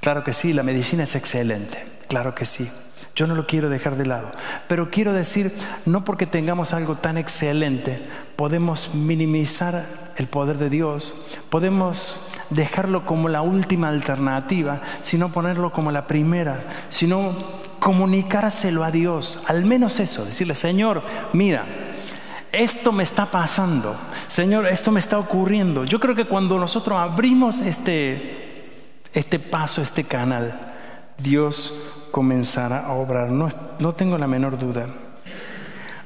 Claro 0.00 0.22
que 0.22 0.34
sí, 0.34 0.52
la 0.52 0.62
medicina 0.62 1.04
es 1.04 1.14
excelente, 1.14 1.82
claro 2.08 2.34
que 2.34 2.44
sí. 2.44 2.70
Yo 3.14 3.26
no 3.26 3.34
lo 3.34 3.46
quiero 3.46 3.70
dejar 3.70 3.96
de 3.96 4.04
lado. 4.04 4.30
Pero 4.68 4.90
quiero 4.90 5.14
decir, 5.14 5.50
no 5.86 6.04
porque 6.04 6.26
tengamos 6.26 6.74
algo 6.74 6.96
tan 6.96 7.16
excelente, 7.16 8.06
podemos 8.36 8.94
minimizar 8.94 10.05
el 10.16 10.28
poder 10.28 10.58
de 10.58 10.70
Dios, 10.70 11.14
podemos 11.50 12.26
dejarlo 12.50 13.04
como 13.04 13.28
la 13.28 13.42
última 13.42 13.88
alternativa, 13.88 14.80
sino 15.02 15.30
ponerlo 15.30 15.72
como 15.72 15.90
la 15.90 16.06
primera, 16.06 16.60
sino 16.88 17.34
comunicárselo 17.78 18.84
a 18.84 18.90
Dios, 18.90 19.38
al 19.46 19.64
menos 19.64 20.00
eso, 20.00 20.24
decirle, 20.24 20.54
Señor, 20.54 21.02
mira, 21.32 21.66
esto 22.52 22.92
me 22.92 23.02
está 23.02 23.30
pasando, 23.30 23.96
Señor, 24.28 24.66
esto 24.66 24.90
me 24.90 25.00
está 25.00 25.18
ocurriendo. 25.18 25.84
Yo 25.84 26.00
creo 26.00 26.14
que 26.14 26.24
cuando 26.24 26.58
nosotros 26.58 26.98
abrimos 26.98 27.60
este, 27.60 28.70
este 29.12 29.38
paso, 29.38 29.82
este 29.82 30.04
canal, 30.04 30.58
Dios 31.18 31.74
comenzará 32.10 32.86
a 32.86 32.92
obrar. 32.92 33.30
No, 33.30 33.50
no 33.78 33.94
tengo 33.94 34.16
la 34.16 34.26
menor 34.26 34.58
duda. 34.58 34.86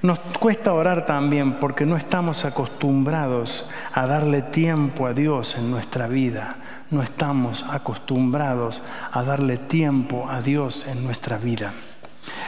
Nos 0.02 0.18
cuesta 0.18 0.72
orar 0.72 1.04
también 1.04 1.58
porque 1.58 1.84
no 1.84 1.96
estamos 1.96 2.46
acostumbrados 2.46 3.66
a 3.92 4.06
darle 4.06 4.40
tiempo 4.40 5.06
a 5.06 5.12
Dios 5.12 5.56
en 5.56 5.70
nuestra 5.70 6.06
vida. 6.06 6.56
No 6.90 7.02
estamos 7.02 7.64
acostumbrados 7.68 8.82
a 9.12 9.22
darle 9.22 9.58
tiempo 9.58 10.26
a 10.28 10.40
Dios 10.40 10.86
en 10.86 11.04
nuestra 11.04 11.36
vida. 11.36 11.74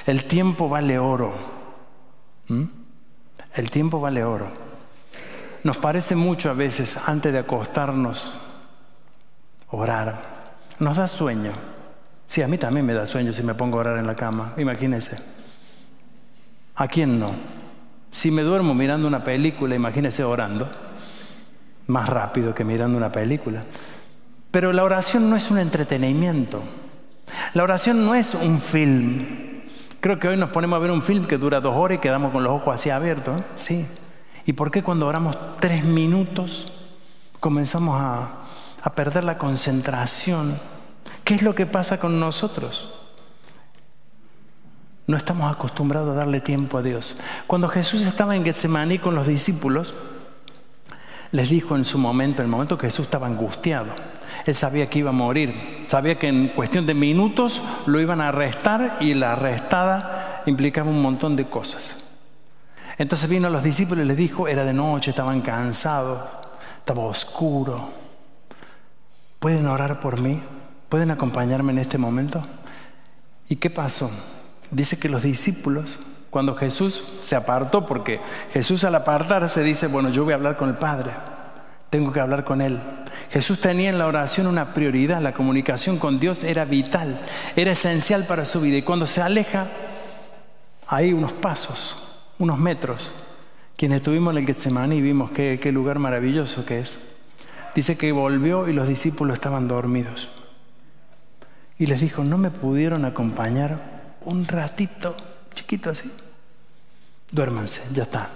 El 0.07 0.25
tiempo 0.25 0.71
vale 0.71 0.99
oro. 0.99 1.35
¿Mm? 2.49 2.65
El 3.55 3.71
tiempo 3.71 4.01
vale 4.01 4.25
oro. 4.25 4.49
Nos 5.63 5.77
parece 5.77 6.17
mucho 6.17 6.49
a 6.49 6.55
veces 6.55 6.97
antes 7.07 7.33
de 7.35 7.41
acostarnos 7.41 8.39
orar. 9.71 10.23
Nos 10.79 10.97
da 10.97 11.07
sueño. 11.07 11.53
Sí, 12.27 12.41
a 12.41 12.49
mí 12.49 12.57
también 12.57 12.87
me 12.87 12.95
da 12.95 13.05
sueño 13.05 13.33
si 13.35 13.43
me 13.43 13.55
pongo 13.55 13.77
a 13.77 13.81
orar 13.81 13.99
en 13.99 14.07
la 14.07 14.17
cama, 14.17 14.55
imagínense. 14.57 15.42
¿A 16.75 16.89
quién 16.89 17.19
no? 17.19 17.35
Si 18.11 18.31
me 18.31 18.43
duermo 18.43 18.75
mirando 18.75 19.09
una 19.09 19.25
película, 19.25 19.75
imagínense 19.75 20.23
orando, 20.25 20.71
más 21.87 22.09
rápido 22.09 22.55
que 22.55 22.65
mirando 22.65 22.97
una 22.97 23.11
película. 23.11 23.65
Pero 24.51 24.73
la 24.73 24.85
oración 24.85 25.31
no 25.31 25.37
es 25.37 25.51
un 25.51 25.59
entretenimiento. 25.59 26.63
La 27.55 27.63
oración 27.63 28.05
no 28.05 28.15
es 28.15 28.35
un 28.35 28.61
film. 28.61 29.63
Creo 30.01 30.19
que 30.19 30.29
hoy 30.29 30.37
nos 30.37 30.51
ponemos 30.51 30.77
a 30.77 30.81
ver 30.81 30.91
un 30.91 31.03
film 31.03 31.27
que 31.27 31.39
dura 31.39 31.61
dos 31.61 31.75
horas 31.77 31.97
y 31.97 32.01
quedamos 32.01 32.33
con 32.33 32.43
los 32.43 32.53
ojos 32.53 32.75
así 32.75 32.91
abiertos. 32.91 33.41
Sí. 33.57 33.87
¿Y 34.45 34.53
por 34.53 34.71
qué 34.71 34.83
cuando 34.83 35.07
oramos 35.07 35.39
tres 35.59 35.85
minutos 35.85 36.73
comenzamos 37.41 38.01
a, 38.01 38.31
a 38.83 38.95
perder 38.95 39.25
la 39.25 39.39
concentración? 39.39 40.59
¿Qué 41.25 41.35
es 41.35 41.43
lo 41.43 41.55
que 41.55 41.67
pasa 41.67 41.99
con 41.99 42.19
nosotros? 42.19 43.02
No 45.13 45.19
estamos 45.19 45.53
acostumbrados 45.53 46.09
a 46.09 46.15
darle 46.15 46.41
tiempo 46.41 46.79
a 46.79 46.83
Dios. 46.83 47.19
Cuando 47.47 47.69
Jesús 47.69 48.01
estaba 48.01 48.35
en 48.35 48.47
Getsemaní 48.47 48.99
con 48.99 49.15
los 49.15 49.27
discípulos, 49.27 49.95
les 51.33 51.51
dijo 51.51 51.77
en 51.77 51.85
su 51.85 51.99
momento, 51.99 52.41
en 52.41 52.47
el 52.47 52.51
momento 52.51 52.79
que 52.79 52.87
Jesús 52.87 53.05
estaba 53.05 53.27
angustiado, 53.27 53.95
él 54.47 54.55
sabía 54.55 54.89
que 54.89 55.01
iba 55.01 55.11
a 55.11 55.13
morir, 55.13 55.85
sabía 55.87 56.19
que 56.19 56.29
en 56.29 56.49
cuestión 56.49 56.87
de 56.87 56.95
minutos 56.95 57.61
lo 57.85 58.01
iban 58.01 58.23
a 58.23 58.29
arrestar 58.29 58.97
y 59.01 59.13
la 59.13 59.35
arrestada 59.35 60.45
implicaba 60.47 60.89
un 60.89 61.03
montón 61.03 61.37
de 61.37 61.47
cosas. 61.47 62.03
Entonces 62.97 63.29
vino 63.29 63.49
a 63.49 63.51
los 63.51 63.63
discípulos 63.63 64.07
y 64.07 64.09
les 64.09 64.17
dijo, 64.17 64.49
era 64.49 64.65
de 64.65 64.73
noche, 64.73 65.11
estaban 65.11 65.43
cansados, 65.43 66.23
estaba 66.79 67.03
oscuro. 67.03 67.91
¿Pueden 69.39 69.67
orar 69.67 70.01
por 70.01 70.19
mí? 70.19 70.43
¿Pueden 70.89 71.11
acompañarme 71.11 71.73
en 71.73 71.81
este 71.81 71.99
momento? 71.99 72.41
¿Y 73.51 73.57
qué 73.57 73.69
pasó? 73.69 74.11
Dice 74.73 74.99
que 74.99 75.09
los 75.09 75.23
discípulos 75.23 76.01
Cuando 76.31 76.57
Jesús 76.57 77.05
se 77.21 77.37
apartó, 77.37 77.85
porque 77.85 78.19
Jesús 78.55 78.85
al 78.85 78.95
apartarse 78.95 79.63
dice, 79.63 79.87
bueno, 79.87 80.09
yo 80.09 80.25
voy 80.25 80.33
a 80.33 80.37
hablar 80.37 80.57
con 80.57 80.71
el 80.71 80.77
Padre, 80.77 81.11
tengo 81.91 82.11
que 82.11 82.21
hablar 82.21 82.45
con 82.45 82.63
Él. 82.63 82.81
Jesús 83.31 83.61
tenía 83.61 83.91
en 83.91 83.99
la 83.99 84.07
oración 84.07 84.47
una 84.47 84.73
prioridad, 84.73 85.21
la 85.21 85.35
comunicación 85.35 85.99
con 85.99 86.19
Dios 86.19 86.43
era 86.43 86.65
vital, 86.65 87.21
era 87.55 87.73
esencial 87.73 88.25
para 88.25 88.47
su 88.47 88.63
vida. 88.63 88.79
Y 88.79 88.83
cuando 88.83 89.07
se 89.07 89.21
aleja, 89.21 89.69
hay 90.87 91.13
unos 91.13 91.33
pasos, 91.33 92.03
unos 92.39 92.59
metros. 92.59 93.13
Quienes 93.77 93.99
estuvimos 93.99 94.33
en 94.33 94.39
el 94.39 94.47
Getsemaní 94.47 95.03
vimos 95.03 95.33
qué, 95.33 95.61
qué 95.63 95.71
lugar 95.71 95.99
maravilloso 95.99 96.65
que 96.65 96.79
es. 96.79 96.99
Dice 97.75 97.99
que 97.99 98.11
volvió 98.11 98.69
y 98.69 98.73
los 98.73 98.89
discípulos 98.89 99.35
estaban 99.35 99.69
dormidos. 99.69 100.31
Y 101.79 101.85
les 101.85 102.01
dijo, 102.01 102.25
¿no 102.25 102.39
me 102.39 102.51
pudieron 102.51 103.05
acompañar 103.05 104.02
un 104.25 104.47
ratito, 104.47 105.17
chiquito 105.55 105.91
así? 105.91 106.11
Duérmanse, 107.31 107.83
ya 107.93 108.03
está. 108.05 108.31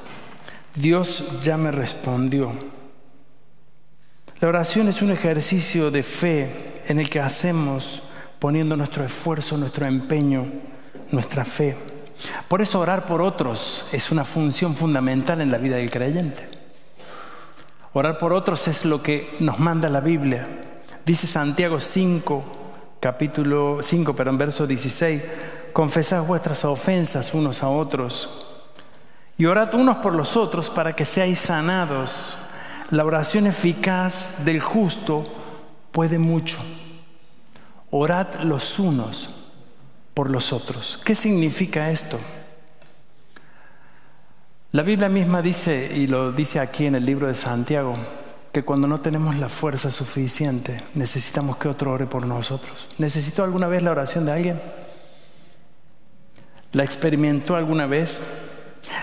Dios 0.74 1.24
ya 1.42 1.56
me 1.56 1.70
respondió. 1.72 2.52
La 4.40 4.48
oración 4.48 4.88
es 4.88 5.00
un 5.00 5.10
ejercicio 5.10 5.90
de 5.90 6.02
fe 6.02 6.82
en 6.86 6.98
el 6.98 7.08
que 7.08 7.20
hacemos 7.20 8.02
poniendo 8.38 8.76
nuestro 8.76 9.04
esfuerzo, 9.04 9.56
nuestro 9.56 9.86
empeño, 9.86 10.46
nuestra 11.10 11.44
fe. 11.44 11.76
Por 12.48 12.62
eso 12.62 12.80
orar 12.80 13.06
por 13.06 13.22
otros 13.22 13.86
es 13.92 14.10
una 14.10 14.24
función 14.24 14.74
fundamental 14.74 15.40
en 15.40 15.50
la 15.50 15.58
vida 15.58 15.76
del 15.76 15.90
creyente. 15.90 16.46
Orar 17.92 18.18
por 18.18 18.32
otros 18.32 18.68
es 18.68 18.84
lo 18.84 19.02
que 19.02 19.36
nos 19.40 19.58
manda 19.58 19.88
la 19.88 20.00
Biblia. 20.00 20.48
Dice 21.06 21.26
Santiago 21.26 21.80
5, 21.80 22.44
capítulo 23.06 23.78
5, 23.82 24.16
pero 24.16 24.30
en 24.30 24.38
verso 24.38 24.66
16, 24.66 25.22
confesad 25.72 26.24
vuestras 26.24 26.64
ofensas 26.64 27.34
unos 27.34 27.62
a 27.62 27.68
otros 27.68 28.28
y 29.38 29.46
orad 29.46 29.72
unos 29.76 29.98
por 29.98 30.12
los 30.12 30.36
otros 30.36 30.70
para 30.70 30.96
que 30.96 31.06
seáis 31.06 31.38
sanados. 31.38 32.36
La 32.90 33.04
oración 33.04 33.46
eficaz 33.46 34.44
del 34.44 34.60
justo 34.60 35.24
puede 35.92 36.18
mucho. 36.18 36.58
Orad 37.92 38.40
los 38.42 38.80
unos 38.80 39.30
por 40.12 40.28
los 40.28 40.52
otros. 40.52 40.98
¿Qué 41.04 41.14
significa 41.14 41.92
esto? 41.92 42.18
La 44.72 44.82
Biblia 44.82 45.08
misma 45.08 45.42
dice, 45.42 45.92
y 45.94 46.08
lo 46.08 46.32
dice 46.32 46.58
aquí 46.58 46.86
en 46.86 46.96
el 46.96 47.06
libro 47.06 47.28
de 47.28 47.36
Santiago, 47.36 47.98
que 48.56 48.62
cuando 48.62 48.88
no 48.88 49.02
tenemos 49.02 49.36
la 49.36 49.50
fuerza 49.50 49.90
suficiente, 49.90 50.82
necesitamos 50.94 51.58
que 51.58 51.68
otro 51.68 51.92
ore 51.92 52.06
por 52.06 52.26
nosotros. 52.26 52.88
¿Necesitó 52.96 53.44
alguna 53.44 53.66
vez 53.66 53.82
la 53.82 53.90
oración 53.90 54.24
de 54.24 54.32
alguien? 54.32 54.62
¿La 56.72 56.82
experimentó 56.82 57.54
alguna 57.54 57.84
vez? 57.84 58.18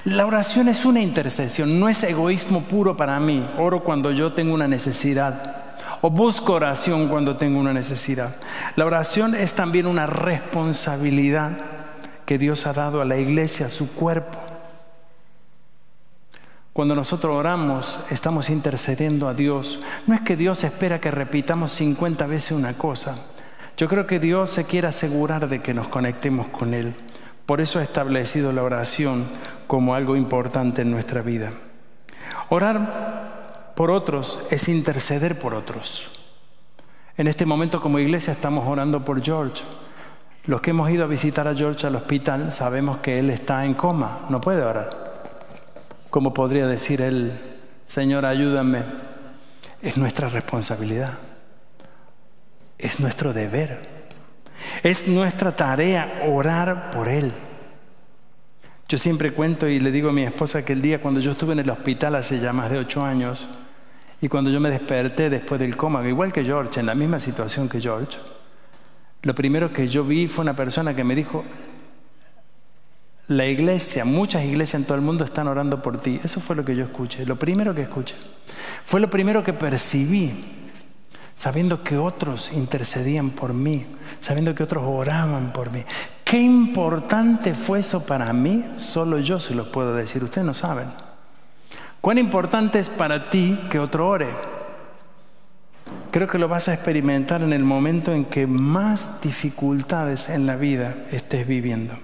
La 0.05 0.25
oración 0.25 0.69
es 0.69 0.85
una 0.85 1.01
intercesión, 1.01 1.79
no 1.79 1.87
es 1.87 2.01
egoísmo 2.01 2.63
puro 2.63 2.97
para 2.97 3.19
mí. 3.19 3.47
Oro 3.59 3.83
cuando 3.83 4.09
yo 4.09 4.33
tengo 4.33 4.55
una 4.55 4.67
necesidad 4.67 5.75
o 6.01 6.09
busco 6.09 6.53
oración 6.53 7.07
cuando 7.07 7.37
tengo 7.37 7.59
una 7.59 7.73
necesidad. 7.73 8.37
La 8.75 8.87
oración 8.87 9.35
es 9.35 9.53
también 9.53 9.85
una 9.85 10.07
responsabilidad 10.07 11.59
que 12.25 12.39
Dios 12.39 12.65
ha 12.65 12.73
dado 12.73 13.01
a 13.01 13.05
la 13.05 13.17
iglesia, 13.17 13.67
a 13.67 13.69
su 13.69 13.93
cuerpo. 13.93 14.42
Cuando 16.73 16.95
nosotros 16.95 17.35
oramos, 17.35 17.99
estamos 18.09 18.49
intercediendo 18.49 19.27
a 19.27 19.35
Dios. 19.35 19.79
No 20.07 20.15
es 20.15 20.21
que 20.21 20.35
Dios 20.35 20.63
espera 20.63 20.99
que 20.99 21.11
repitamos 21.11 21.71
50 21.73 22.25
veces 22.25 22.53
una 22.53 22.73
cosa. 22.79 23.15
Yo 23.77 23.87
creo 23.87 24.07
que 24.07 24.19
Dios 24.19 24.49
se 24.49 24.65
quiere 24.65 24.87
asegurar 24.87 25.47
de 25.47 25.61
que 25.61 25.75
nos 25.75 25.87
conectemos 25.87 26.47
con 26.47 26.73
Él. 26.73 26.95
Por 27.45 27.61
eso 27.61 27.77
ha 27.77 27.83
establecido 27.83 28.51
la 28.53 28.63
oración 28.63 29.25
como 29.67 29.93
algo 29.93 30.15
importante 30.15 30.81
en 30.81 30.89
nuestra 30.89 31.21
vida. 31.21 31.51
Orar 32.49 33.73
por 33.75 33.91
otros 33.91 34.39
es 34.49 34.67
interceder 34.67 35.37
por 35.37 35.53
otros. 35.53 36.09
En 37.17 37.27
este 37.27 37.45
momento 37.45 37.81
como 37.81 37.99
iglesia 37.99 38.33
estamos 38.33 38.67
orando 38.67 39.05
por 39.05 39.21
George. 39.21 39.63
Los 40.45 40.61
que 40.61 40.71
hemos 40.71 40.89
ido 40.89 41.03
a 41.03 41.07
visitar 41.07 41.47
a 41.47 41.53
George 41.53 41.85
al 41.85 41.95
hospital 41.95 42.51
sabemos 42.51 42.97
que 42.97 43.19
él 43.19 43.29
está 43.29 43.63
en 43.63 43.75
coma, 43.75 44.25
no 44.29 44.41
puede 44.41 44.63
orar. 44.63 45.12
¿Cómo 46.13 46.31
podría 46.31 46.67
decir 46.67 47.01
él, 47.01 47.31
Señor, 47.85 48.23
ayúdame? 48.27 48.83
Es 49.81 49.97
nuestra 49.97 50.29
responsabilidad, 50.29 51.13
es 52.77 52.99
nuestro 52.99 53.33
deber, 53.33 53.81
es 54.83 55.07
nuestra 55.07 55.55
tarea 55.55 56.21
orar 56.27 56.91
por 56.91 57.09
él. 57.09 57.33
Yo 58.87 58.99
siempre 58.99 59.31
cuento 59.31 59.67
y 59.67 59.79
le 59.79 59.89
digo 59.89 60.09
a 60.09 60.13
mi 60.13 60.21
esposa 60.21 60.63
que 60.63 60.73
el 60.73 60.83
día 60.83 61.01
cuando 61.01 61.19
yo 61.19 61.31
estuve 61.31 61.53
en 61.53 61.61
el 61.61 61.69
hospital 61.71 62.13
hace 62.13 62.39
ya 62.39 62.53
más 62.53 62.69
de 62.69 62.77
ocho 62.77 63.03
años, 63.03 63.49
y 64.21 64.27
cuando 64.27 64.51
yo 64.51 64.59
me 64.59 64.69
desperté 64.69 65.31
después 65.31 65.59
del 65.59 65.75
coma, 65.75 66.07
igual 66.07 66.31
que 66.31 66.45
George, 66.45 66.79
en 66.79 66.85
la 66.85 66.93
misma 66.93 67.19
situación 67.19 67.67
que 67.67 67.81
George, 67.81 68.19
lo 69.23 69.33
primero 69.33 69.73
que 69.73 69.87
yo 69.87 70.03
vi 70.03 70.27
fue 70.27 70.43
una 70.43 70.55
persona 70.55 70.95
que 70.95 71.03
me 71.03 71.15
dijo, 71.15 71.43
la 73.27 73.45
iglesia, 73.45 74.03
muchas 74.03 74.43
iglesias 74.43 74.81
en 74.81 74.85
todo 74.85 74.95
el 74.95 75.03
mundo 75.03 75.23
están 75.23 75.47
orando 75.47 75.81
por 75.81 75.99
ti. 75.99 76.19
Eso 76.23 76.39
fue 76.39 76.55
lo 76.55 76.65
que 76.65 76.75
yo 76.75 76.83
escuché, 76.83 77.25
lo 77.25 77.37
primero 77.37 77.73
que 77.73 77.83
escuché. 77.83 78.15
Fue 78.85 78.99
lo 78.99 79.09
primero 79.09 79.43
que 79.43 79.53
percibí, 79.53 80.31
sabiendo 81.35 81.83
que 81.83 81.97
otros 81.97 82.51
intercedían 82.51 83.31
por 83.31 83.53
mí, 83.53 83.85
sabiendo 84.19 84.53
que 84.53 84.63
otros 84.63 84.83
oraban 84.85 85.53
por 85.53 85.71
mí. 85.71 85.83
Qué 86.23 86.39
importante 86.39 87.53
fue 87.53 87.79
eso 87.79 88.05
para 88.05 88.33
mí, 88.33 88.65
solo 88.77 89.19
yo 89.19 89.39
se 89.39 89.55
lo 89.55 89.71
puedo 89.71 89.93
decir, 89.95 90.23
ustedes 90.23 90.45
no 90.45 90.53
saben. 90.53 90.91
¿Cuán 92.01 92.17
importante 92.17 92.79
es 92.79 92.89
para 92.89 93.29
ti 93.29 93.57
que 93.69 93.79
otro 93.79 94.09
ore? 94.09 94.35
Creo 96.11 96.27
que 96.27 96.37
lo 96.37 96.47
vas 96.47 96.67
a 96.67 96.73
experimentar 96.73 97.41
en 97.41 97.53
el 97.53 97.63
momento 97.63 98.13
en 98.13 98.25
que 98.25 98.45
más 98.45 99.21
dificultades 99.21 100.27
en 100.29 100.45
la 100.45 100.57
vida 100.57 101.05
estés 101.11 101.47
viviendo. 101.47 101.97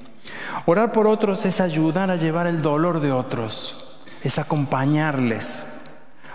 Orar 0.65 0.92
por 0.92 1.08
otros 1.08 1.46
es 1.46 1.62
ayudar 1.62 2.12
a 2.12 2.15
llevar 2.15 2.48
el 2.48 2.62
dolor 2.62 3.00
de 3.00 3.12
otros, 3.12 3.98
es 4.24 4.39
acompañarles. 4.39 5.65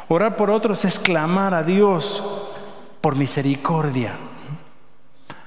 Orar 0.09 0.37
por 0.37 0.51
otros 0.51 0.85
es 0.85 0.99
clamar 0.99 1.55
a 1.55 1.63
Dios 1.63 2.23
por 3.01 3.17
misericordia. 3.17 4.17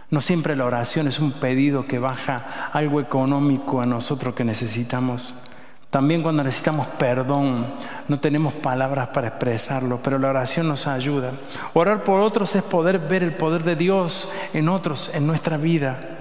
No 0.10 0.22
siempre 0.22 0.56
la 0.56 0.66
oración 0.66 1.08
es 1.08 1.20
un 1.20 1.34
pedido 1.34 1.86
que 1.86 2.00
baja 2.00 2.70
algo 2.72 3.02
económico 3.02 3.82
a 3.82 3.86
nosotros 3.86 4.34
que 4.34 4.46
necesitamos. 4.46 5.36
También 5.90 6.22
cuando 6.22 6.44
necesitamos 6.44 6.88
perdón, 6.88 7.74
no 8.08 8.20
tenemos 8.20 8.54
palabras 8.54 9.10
para 9.10 9.28
expresarlo, 9.30 10.00
pero 10.04 10.20
la 10.20 10.30
oración 10.30 10.68
nos 10.68 10.88
ayuda. 10.88 11.32
Orar 11.74 12.04
por 12.04 12.22
otros 12.22 12.56
es 12.56 12.64
poder 12.64 13.00
ver 13.00 13.24
el 13.24 13.36
poder 13.36 13.64
de 13.64 13.76
Dios 13.76 14.30
en 14.54 14.70
otros, 14.70 15.10
en 15.14 15.28
nuestra 15.28 15.58
vida. 15.58 16.17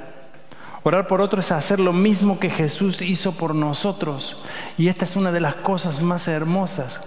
Orar 0.87 1.09
por 1.09 1.21
otros 1.21 1.47
es 1.47 1.51
hacer 1.51 1.81
lo 1.81 1.93
mismo 1.93 2.39
que 2.39 2.49
Jesús 2.49 3.03
hizo 3.03 3.33
por 3.33 3.57
nosotros. 3.57 4.41
Y 4.79 4.87
esta 4.87 5.05
es 5.05 5.17
una 5.17 5.33
de 5.33 5.41
las 5.41 5.57
cosas 5.57 6.01
más 6.01 6.29
hermosas. 6.29 7.01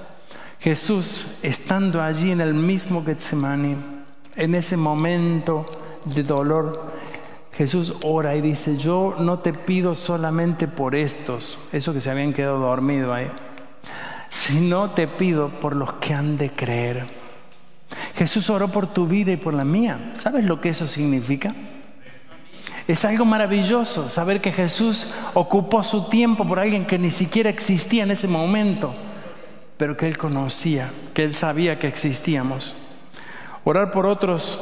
Jesús, 0.59 1.27
estando 1.43 2.01
allí 2.01 2.31
en 2.31 2.41
el 2.41 2.53
mismo 2.53 3.05
Getsemaní, 3.05 3.77
en 4.35 4.55
ese 4.55 4.75
momento 4.75 5.65
de 6.03 6.23
dolor, 6.23 6.91
Jesús 7.53 7.93
ora 8.03 8.35
y 8.35 8.41
dice, 8.41 8.75
yo 8.75 9.15
no 9.17 9.39
te 9.39 9.53
pido 9.53 9.95
solamente 9.95 10.67
por 10.67 10.93
estos, 10.93 11.57
esos 11.71 11.95
que 11.95 12.01
se 12.01 12.09
habían 12.09 12.33
quedado 12.33 12.59
dormidos 12.59 13.15
ahí, 13.15 13.31
sino 14.27 14.89
te 14.89 15.07
pido 15.07 15.57
por 15.61 15.77
los 15.77 15.93
que 15.93 16.13
han 16.13 16.35
de 16.35 16.51
creer. 16.51 17.07
Jesús 18.15 18.49
oró 18.49 18.67
por 18.67 18.87
tu 18.87 19.07
vida 19.07 19.31
y 19.31 19.37
por 19.37 19.53
la 19.53 19.63
mía. 19.63 20.11
¿Sabes 20.15 20.43
lo 20.43 20.59
que 20.59 20.67
eso 20.67 20.85
significa? 20.85 21.55
Es 22.89 23.05
algo 23.05 23.23
maravilloso 23.23 24.09
saber 24.09 24.41
que 24.41 24.51
Jesús 24.51 25.05
ocupó 25.35 25.83
su 25.83 26.09
tiempo 26.09 26.43
por 26.43 26.59
alguien 26.59 26.87
que 26.87 26.97
ni 26.97 27.11
siquiera 27.11 27.47
existía 27.47 28.01
en 28.01 28.09
ese 28.09 28.27
momento, 28.27 28.95
pero 29.77 29.95
que 29.95 30.07
Él 30.07 30.17
conocía, 30.17 30.89
que 31.13 31.23
Él 31.23 31.35
sabía 31.35 31.77
que 31.77 31.85
existíamos. 31.85 32.75
Orar 33.63 33.91
por 33.91 34.07
otros 34.07 34.59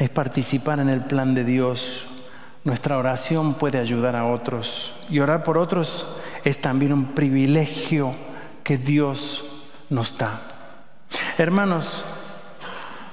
es 0.00 0.10
participar 0.10 0.80
en 0.80 0.88
el 0.88 1.04
plan 1.04 1.32
de 1.36 1.44
Dios. 1.44 2.08
Nuestra 2.64 2.98
oración 2.98 3.54
puede 3.54 3.78
ayudar 3.78 4.16
a 4.16 4.26
otros 4.26 4.92
y 5.08 5.20
orar 5.20 5.44
por 5.44 5.56
otros 5.56 6.12
es 6.42 6.60
también 6.60 6.92
un 6.92 7.14
privilegio 7.14 8.12
que 8.64 8.76
Dios 8.76 9.44
nos 9.88 10.18
da. 10.18 10.40
Hermanos, 11.38 12.04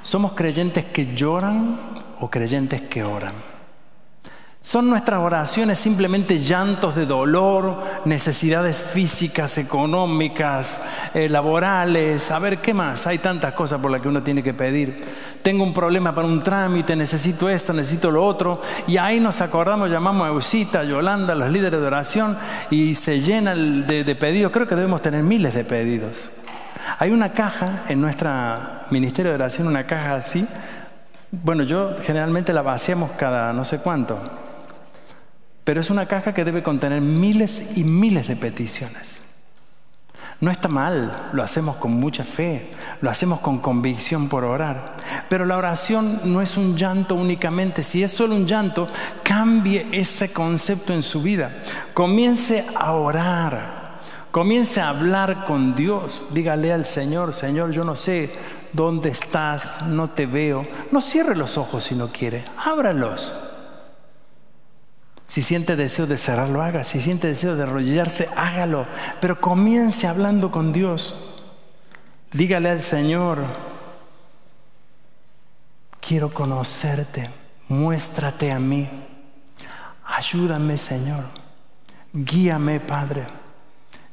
¿somos 0.01 0.31
creyentes 0.31 0.85
que 0.85 1.13
lloran 1.13 1.77
o 2.19 2.31
creyentes 2.31 2.81
que 2.81 3.03
oran? 3.03 3.56
¿Son 4.67 4.89
nuestras 4.89 5.21
oraciones 5.21 5.79
simplemente 5.79 6.39
llantos 6.39 6.93
de 6.93 7.05
dolor, 7.05 7.81
necesidades 8.03 8.83
físicas, 8.83 9.57
económicas, 9.57 10.81
eh, 11.13 11.29
laborales? 11.29 12.29
A 12.31 12.39
ver, 12.39 12.59
¿qué 12.59 12.73
más? 12.73 13.07
Hay 13.07 13.19
tantas 13.19 13.53
cosas 13.53 13.79
por 13.79 13.89
las 13.89 14.01
que 14.01 14.09
uno 14.09 14.23
tiene 14.23 14.43
que 14.43 14.53
pedir. 14.53 15.05
Tengo 15.41 15.63
un 15.63 15.73
problema 15.73 16.13
para 16.13 16.27
un 16.27 16.43
trámite, 16.43 16.97
necesito 16.97 17.47
esto, 17.47 17.71
necesito 17.71 18.11
lo 18.11 18.25
otro. 18.25 18.59
Y 18.87 18.97
ahí 18.97 19.21
nos 19.21 19.39
acordamos, 19.39 19.89
llamamos 19.89 20.27
a 20.27 20.31
Eusita, 20.31 20.81
a 20.81 20.83
Yolanda, 20.83 21.31
a 21.31 21.37
los 21.37 21.49
líderes 21.49 21.79
de 21.79 21.87
oración, 21.87 22.37
y 22.69 22.93
se 22.95 23.21
llena 23.21 23.55
de, 23.55 24.03
de 24.03 24.15
pedidos. 24.15 24.51
Creo 24.51 24.67
que 24.67 24.75
debemos 24.75 25.01
tener 25.01 25.23
miles 25.23 25.53
de 25.53 25.63
pedidos. 25.63 26.29
Hay 26.99 27.11
una 27.11 27.31
caja 27.31 27.85
en 27.87 28.01
nuestro 28.01 28.29
ministerio 28.89 29.31
de 29.31 29.35
oración, 29.35 29.65
una 29.65 29.87
caja 29.87 30.15
así. 30.15 30.45
Bueno, 31.31 31.63
yo 31.63 31.95
generalmente 32.03 32.51
la 32.51 32.63
vaciamos 32.63 33.11
cada 33.11 33.53
no 33.53 33.63
sé 33.63 33.79
cuánto 33.79 34.19
pero 35.67 35.81
es 35.81 35.89
una 35.89 36.05
caja 36.05 36.33
que 36.33 36.45
debe 36.45 36.63
contener 36.63 37.01
miles 37.01 37.71
y 37.75 37.83
miles 37.83 38.29
de 38.29 38.37
peticiones. 38.37 39.21
No 40.39 40.49
está 40.49 40.69
mal, 40.69 41.27
lo 41.33 41.43
hacemos 41.43 41.75
con 41.75 41.91
mucha 41.91 42.23
fe, 42.23 42.71
lo 43.01 43.09
hacemos 43.09 43.41
con 43.41 43.59
convicción 43.59 44.29
por 44.29 44.45
orar. 44.45 44.95
Pero 45.27 45.43
la 45.43 45.57
oración 45.57 46.21
no 46.23 46.41
es 46.41 46.55
un 46.55 46.77
llanto 46.77 47.15
únicamente. 47.15 47.83
Si 47.83 48.01
es 48.01 48.13
solo 48.13 48.35
un 48.35 48.47
llanto, 48.47 48.87
cambie 49.23 49.89
ese 49.91 50.31
concepto 50.31 50.93
en 50.93 51.03
su 51.03 51.21
vida. 51.21 51.63
Comience 51.93 52.65
a 52.73 52.93
orar, 52.93 53.99
comience 54.31 54.79
a 54.79 54.87
hablar 54.87 55.45
con 55.47 55.75
Dios. 55.75 56.27
Dígale 56.31 56.71
al 56.71 56.85
Señor, 56.85 57.33
Señor, 57.33 57.71
yo 57.71 57.83
no 57.83 57.97
sé 57.97 58.31
dónde 58.71 59.09
estás, 59.09 59.81
no 59.81 60.11
te 60.11 60.27
veo. 60.27 60.65
No 60.93 61.01
cierre 61.01 61.35
los 61.35 61.57
ojos 61.57 61.83
si 61.83 61.93
no 61.93 62.07
quiere, 62.07 62.45
ábralos. 62.57 63.46
Si 65.27 65.41
siente 65.41 65.75
deseo 65.75 66.07
de 66.07 66.17
cerrarlo, 66.17 66.63
haga. 66.63 66.83
Si 66.83 67.01
siente 67.01 67.27
deseo 67.27 67.55
de 67.55 67.63
arrodillarse, 67.63 68.29
hágalo. 68.35 68.87
Pero 69.19 69.39
comience 69.39 70.07
hablando 70.07 70.51
con 70.51 70.71
Dios. 70.71 71.21
Dígale 72.31 72.69
al 72.69 72.81
Señor, 72.81 73.45
quiero 76.01 76.29
conocerte, 76.29 77.29
muéstrate 77.67 78.51
a 78.51 78.59
mí. 78.59 78.89
Ayúdame, 80.05 80.77
Señor. 80.77 81.25
Guíame, 82.13 82.79
Padre. 82.79 83.27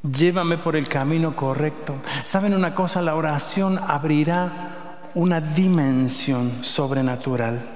Llévame 0.03 0.59
por 0.59 0.77
el 0.77 0.88
camino 0.88 1.35
correcto. 1.35 1.96
¿Saben 2.24 2.55
una 2.55 2.74
cosa? 2.74 3.00
La 3.00 3.14
oración 3.14 3.79
abrirá 3.79 5.11
una 5.14 5.40
dimensión 5.40 6.64
sobrenatural. 6.64 7.73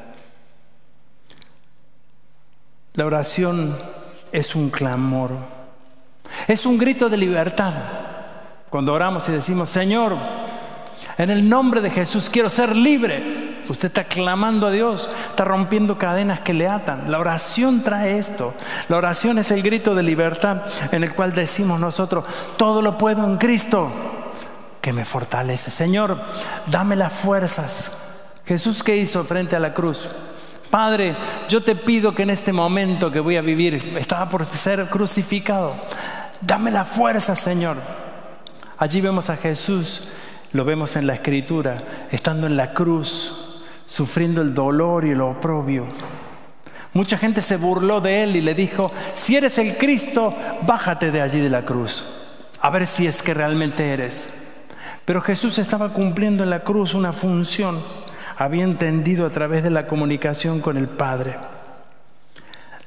La 2.99 3.07
oración 3.07 3.77
es 4.33 4.57
un 4.57 4.71
clamor, 4.71 5.31
es 6.49 6.67
un 6.67 6.77
grito 6.77 7.09
de 7.09 7.17
libertad. 7.17 7.73
Cuando 8.71 8.93
oramos 8.93 9.29
y 9.29 9.31
decimos, 9.31 9.69
Señor, 9.69 10.19
en 11.17 11.31
el 11.31 11.49
nombre 11.49 11.81
de 11.81 11.93
Jesús 11.93 12.29
quiero 12.29 12.49
ser 12.49 12.75
libre. 12.75 13.61
Usted 13.69 13.87
está 13.87 14.03
clamando 14.03 14.67
a 14.67 14.73
Dios, 14.73 15.09
está 15.31 15.45
rompiendo 15.45 15.97
cadenas 15.97 16.41
que 16.41 16.53
le 16.53 16.67
atan. 16.67 17.09
La 17.09 17.21
oración 17.21 17.85
trae 17.85 18.19
esto. 18.19 18.53
La 18.89 18.97
oración 18.97 19.39
es 19.39 19.53
el 19.53 19.63
grito 19.63 19.95
de 19.95 20.03
libertad 20.03 20.63
en 20.91 21.05
el 21.05 21.15
cual 21.15 21.37
decimos 21.37 21.79
nosotros, 21.79 22.25
todo 22.57 22.83
lo 22.83 22.99
puedo 22.99 23.25
en 23.25 23.37
Cristo 23.37 23.93
que 24.81 24.93
me 24.93 25.05
fortalece. 25.05 25.71
Señor, 25.71 26.21
dame 26.67 26.97
las 26.97 27.13
fuerzas. 27.13 27.97
Jesús, 28.45 28.83
¿qué 28.83 28.97
hizo 28.97 29.23
frente 29.23 29.55
a 29.55 29.61
la 29.61 29.73
cruz? 29.73 30.11
Padre, 30.71 31.17
yo 31.49 31.63
te 31.63 31.75
pido 31.75 32.15
que 32.15 32.23
en 32.23 32.31
este 32.31 32.53
momento 32.53 33.11
que 33.11 33.21
voy 33.21 33.37
a 33.37 33.43
vivir, 33.43 33.97
estaba 33.99 34.29
por 34.29 34.45
ser 34.45 34.87
crucificado, 34.87 35.75
dame 36.41 36.71
la 36.71 36.85
fuerza, 36.85 37.35
Señor. 37.35 37.77
Allí 38.77 39.01
vemos 39.01 39.31
a 39.31 39.37
Jesús, 39.37 40.09
lo 40.53 40.65
vemos 40.65 40.95
en 40.97 41.07
la 41.07 41.15
escritura, 41.15 42.07
estando 42.11 42.47
en 42.47 42.57
la 42.57 42.75
cruz, 42.75 43.63
sufriendo 43.87 44.43
el 44.43 44.55
dolor 44.55 45.07
y 45.07 45.11
el 45.11 45.21
oprobio. 45.23 45.87
Mucha 46.93 47.17
gente 47.17 47.41
se 47.41 47.57
burló 47.57 48.01
de 48.01 48.23
él 48.23 48.37
y 48.37 48.41
le 48.41 48.55
dijo, 48.55 48.93
si 49.15 49.37
eres 49.37 49.59
el 49.59 49.77
Cristo, 49.77 50.35
bájate 50.63 51.11
de 51.11 51.23
allí 51.23 51.41
de 51.41 51.51
la 51.51 51.65
cruz, 51.65 52.05
a 52.61 52.71
ver 52.71 52.87
si 52.87 53.07
es 53.07 53.23
que 53.23 53.35
realmente 53.35 53.91
eres. 53.91 54.29
Pero 55.05 55.23
Jesús 55.23 55.59
estaba 55.59 55.93
cumpliendo 55.95 56.45
en 56.45 56.51
la 56.51 56.65
cruz 56.65 56.93
una 56.93 57.15
función 57.15 57.83
había 58.39 58.63
entendido 58.63 59.27
a 59.27 59.31
través 59.31 59.65
de 59.65 59.71
la 59.71 59.89
comunicación 59.89 60.61
con 60.61 60.77
el 60.77 60.89
Padre. 60.89 61.37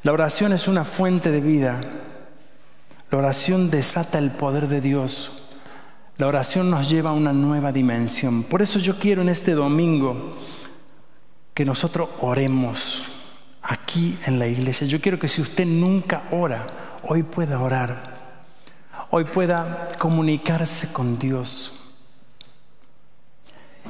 La 0.02 0.14
oración 0.14 0.54
es 0.54 0.70
una 0.70 0.86
fuente 0.86 1.30
de 1.30 1.42
vida. 1.42 1.82
La 3.12 3.18
oración 3.18 3.70
desata 3.70 4.18
el 4.18 4.32
poder 4.32 4.70
de 4.70 4.80
Dios. 4.80 5.44
La 6.18 6.28
oración 6.28 6.70
nos 6.70 6.90
lleva 6.90 7.10
a 7.10 7.14
una 7.14 7.34
nueva 7.34 7.74
dimensión. 7.74 8.44
Por 8.44 8.62
eso 8.62 8.80
yo 8.80 8.98
quiero 8.98 9.22
en 9.22 9.28
este 9.28 9.52
domingo 9.52 10.32
que 11.54 11.66
nosotros 11.66 12.08
oremos 12.22 13.06
aquí 13.62 14.18
en 14.26 14.40
la 14.40 14.48
iglesia. 14.48 14.88
Yo 14.88 15.02
quiero 15.02 15.20
que 15.20 15.28
si 15.28 15.42
usted 15.42 15.66
nunca 15.66 16.30
ora, 16.32 16.66
hoy 17.04 17.24
pueda 17.24 17.60
orar. 17.60 18.22
Hoy 19.10 19.26
pueda 19.26 19.90
comunicarse 20.00 20.94
con 20.94 21.20
Dios. 21.20 21.81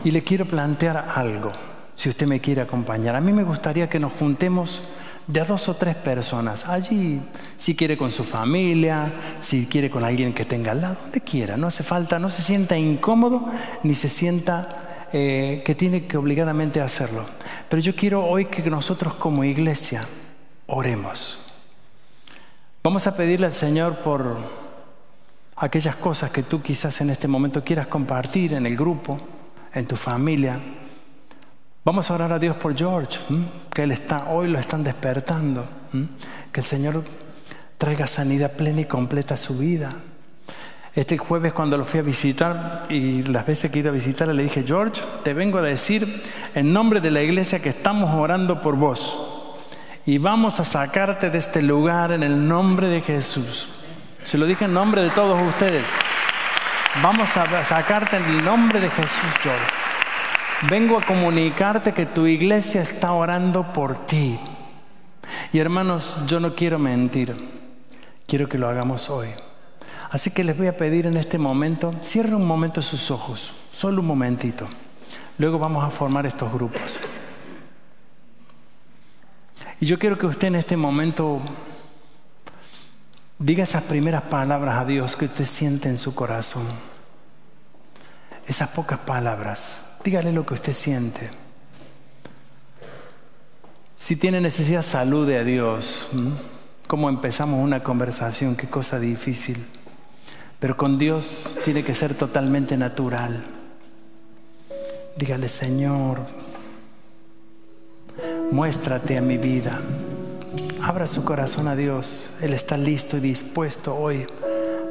Y 0.04 0.12
le 0.12 0.24
quiero 0.24 0.46
plantear 0.46 0.98
algo, 1.16 1.52
si 1.96 2.10
usted 2.10 2.28
me 2.28 2.40
quiere 2.40 2.62
acompañar. 2.62 3.16
A 3.16 3.22
mí 3.22 3.32
me 3.32 3.44
gustaría 3.44 3.90
que 3.90 4.00
nos 4.00 4.14
juntemos 4.14 4.82
de 5.28 5.44
dos 5.44 5.70
o 5.70 5.76
tres 5.76 5.96
personas. 5.96 6.68
Allí, 6.68 7.22
si 7.58 7.76
quiere 7.76 7.98
con 7.98 8.12
su 8.12 8.24
familia, 8.24 9.14
si 9.40 9.68
quiere 9.68 9.90
con 9.90 10.04
alguien 10.04 10.34
que 10.34 10.46
tenga 10.46 10.72
al 10.72 10.82
lado, 10.82 10.98
donde 11.02 11.22
quiera. 11.22 11.58
No 11.58 11.68
hace 11.68 11.84
falta, 11.84 12.20
no 12.20 12.30
se 12.30 12.42
sienta 12.42 12.78
incómodo 12.78 13.50
ni 13.84 13.96
se 13.96 14.10
sienta 14.10 15.08
eh, 15.14 15.62
que 15.66 15.76
tiene 15.76 16.06
que 16.06 16.18
obligadamente 16.18 16.82
hacerlo. 16.82 17.26
Pero 17.70 17.82
yo 17.82 17.96
quiero 17.96 18.26
hoy 18.26 18.46
que 18.46 18.70
nosotros 18.70 19.14
como 19.16 19.44
iglesia 19.44 20.06
oremos. 20.68 21.40
Vamos 22.84 23.06
a 23.08 23.16
pedirle 23.16 23.46
al 23.46 23.54
Señor 23.54 24.00
por 24.00 24.38
aquellas 25.56 25.96
cosas 25.98 26.32
que 26.32 26.44
tú 26.44 26.62
quizás 26.62 27.00
en 27.02 27.10
este 27.10 27.28
momento 27.28 27.64
quieras 27.64 27.88
compartir 27.88 28.54
en 28.54 28.66
el 28.66 28.76
grupo 28.76 29.20
en 29.74 29.86
tu 29.86 29.96
familia. 29.96 30.60
Vamos 31.84 32.10
a 32.10 32.14
orar 32.14 32.34
a 32.34 32.40
Dios 32.40 32.56
por 32.58 32.78
George, 32.78 33.20
que 33.74 33.84
él 33.84 33.92
está, 33.92 34.26
hoy 34.30 34.48
lo 34.48 34.60
están 34.60 34.84
despertando, 34.84 35.66
que 36.52 36.60
el 36.60 36.66
Señor 36.66 37.04
traiga 37.78 38.06
sanidad 38.06 38.52
plena 38.52 38.82
y 38.82 38.86
completa 38.86 39.34
a 39.34 39.38
su 39.38 39.58
vida. 39.58 39.90
Este 40.94 41.18
jueves 41.18 41.54
cuando 41.54 41.78
lo 41.78 41.86
fui 41.86 42.02
a 42.02 42.04
visitar 42.04 42.84
y 42.90 43.24
las 43.24 43.48
veces 43.48 43.72
que 43.72 43.80
he 43.80 43.82
ido 43.82 43.90
a 43.90 43.94
visitarle 43.94 44.34
le 44.34 44.44
dije, 44.44 44.64
George, 44.68 45.02
te 45.24 45.34
vengo 45.34 45.58
a 45.58 45.62
decir 45.62 46.22
en 46.54 46.74
nombre 46.74 47.00
de 47.00 47.12
la 47.12 47.22
iglesia 47.22 47.62
que 47.62 47.70
estamos 47.70 48.14
orando 48.14 48.62
por 48.62 48.76
vos 48.76 49.18
y 50.06 50.18
vamos 50.18 50.60
a 50.60 50.66
sacarte 50.66 51.30
de 51.30 51.38
este 51.38 51.62
lugar 51.62 52.12
en 52.12 52.24
el 52.24 52.48
nombre 52.48 52.88
de 52.88 53.02
Jesús. 53.02 53.70
Se 54.24 54.38
lo 54.38 54.46
dije 54.46 54.66
en 54.66 54.74
nombre 54.74 55.02
de 55.02 55.10
todos 55.12 55.40
ustedes. 55.48 55.90
Vamos 57.00 57.38
a 57.38 57.64
sacarte 57.64 58.18
en 58.18 58.26
el 58.26 58.44
nombre 58.44 58.82
de 58.82 58.90
Jesús, 58.90 59.32
George. 59.42 59.66
Vengo 60.70 60.98
a 60.98 61.06
comunicarte 61.06 61.94
que 61.94 62.06
tu 62.06 62.28
iglesia 62.28 62.82
está 62.82 63.14
orando 63.14 63.72
por 63.72 63.98
ti. 63.98 64.38
Y 65.54 65.60
hermanos, 65.60 66.20
yo 66.28 66.42
no 66.42 66.54
quiero 66.54 66.78
mentir. 66.78 67.34
Quiero 68.28 68.50
que 68.50 68.58
lo 68.58 68.68
hagamos 68.68 69.10
hoy. 69.10 69.30
Así 70.10 70.32
que 70.32 70.44
les 70.44 70.58
voy 70.58 70.68
a 70.68 70.76
pedir 70.76 71.06
en 71.06 71.16
este 71.16 71.38
momento, 71.38 71.94
cierren 72.04 72.36
un 72.36 72.46
momento 72.46 72.82
sus 72.82 73.10
ojos, 73.10 73.54
solo 73.72 74.02
un 74.02 74.08
momentito. 74.08 74.68
Luego 75.38 75.58
vamos 75.58 75.86
a 75.86 75.90
formar 75.90 76.26
estos 76.26 76.52
grupos. 76.52 77.00
Y 79.80 79.86
yo 79.86 79.98
quiero 79.98 80.18
que 80.18 80.26
usted 80.26 80.50
en 80.50 80.56
este 80.56 80.76
momento 80.76 81.42
Diga 83.42 83.64
esas 83.64 83.82
primeras 83.82 84.22
palabras 84.22 84.78
a 84.78 84.86
Dios 84.86 85.18
que 85.18 85.26
usted 85.26 85.46
siente 85.46 85.90
en 85.90 85.98
su 85.98 86.14
corazón. 86.14 86.68
Esas 88.46 88.70
pocas 88.70 89.00
palabras. 89.00 89.84
Dígale 90.04 90.32
lo 90.32 90.46
que 90.46 90.54
usted 90.54 90.74
siente. 90.74 91.32
Si 93.98 94.16
tiene 94.16 94.42
necesidad, 94.42 94.84
salude 94.84 95.40
a 95.40 95.44
Dios. 95.44 96.08
¿Cómo 96.86 97.10
empezamos 97.10 97.64
una 97.64 97.82
conversación? 97.82 98.56
Qué 98.56 98.70
cosa 98.70 99.00
difícil. 99.00 99.66
Pero 100.60 100.78
con 100.78 101.00
Dios 101.00 101.58
tiene 101.66 101.84
que 101.84 101.96
ser 101.96 102.14
totalmente 102.14 102.78
natural. 102.78 103.44
Dígale, 105.18 105.50
Señor, 105.50 106.28
muéstrate 108.52 109.18
a 109.18 109.22
mi 109.22 109.40
vida. 109.40 109.82
Abra 110.84 111.06
su 111.06 111.24
corazón 111.24 111.68
a 111.68 111.76
Dios. 111.76 112.34
Él 112.42 112.54
está 112.54 112.76
listo 112.76 113.16
y 113.18 113.20
dispuesto 113.20 113.96
hoy 113.96 114.26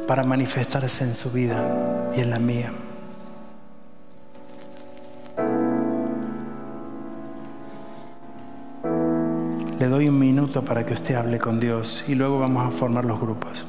para 0.07 0.23
manifestarse 0.23 1.03
en 1.03 1.17
su 1.17 1.33
vida 1.33 2.09
y 2.17 2.21
en 2.21 2.31
la 2.31 2.39
mía. 2.39 2.73
Le 9.81 9.89
doy 9.89 10.09
un 10.09 10.19
minuto 10.19 10.65
para 10.65 10.87
que 10.87 10.93
usted 10.93 11.17
hable 11.17 11.41
con 11.41 11.59
Dios 11.59 12.05
y 12.07 12.15
luego 12.15 12.39
vamos 12.39 12.69
a 12.69 12.71
formar 12.71 13.05
los 13.05 13.19
grupos. 13.19 13.67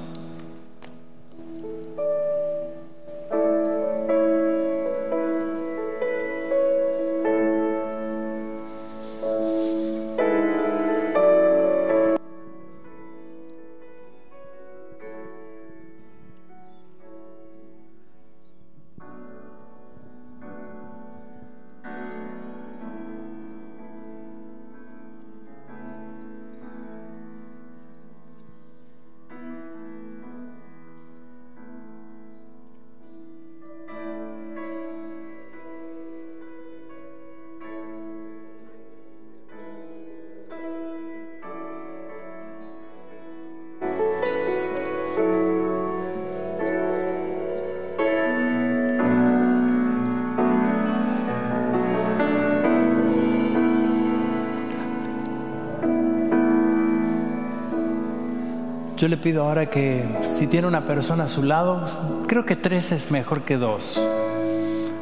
Yo 59.01 59.07
le 59.07 59.17
pido 59.17 59.45
ahora 59.45 59.65
que 59.65 60.05
si 60.25 60.45
tiene 60.45 60.67
una 60.67 60.85
persona 60.85 61.23
a 61.23 61.27
su 61.27 61.41
lado, 61.41 61.87
creo 62.27 62.45
que 62.45 62.55
tres 62.55 62.91
es 62.91 63.09
mejor 63.09 63.41
que 63.41 63.57
dos. 63.57 63.99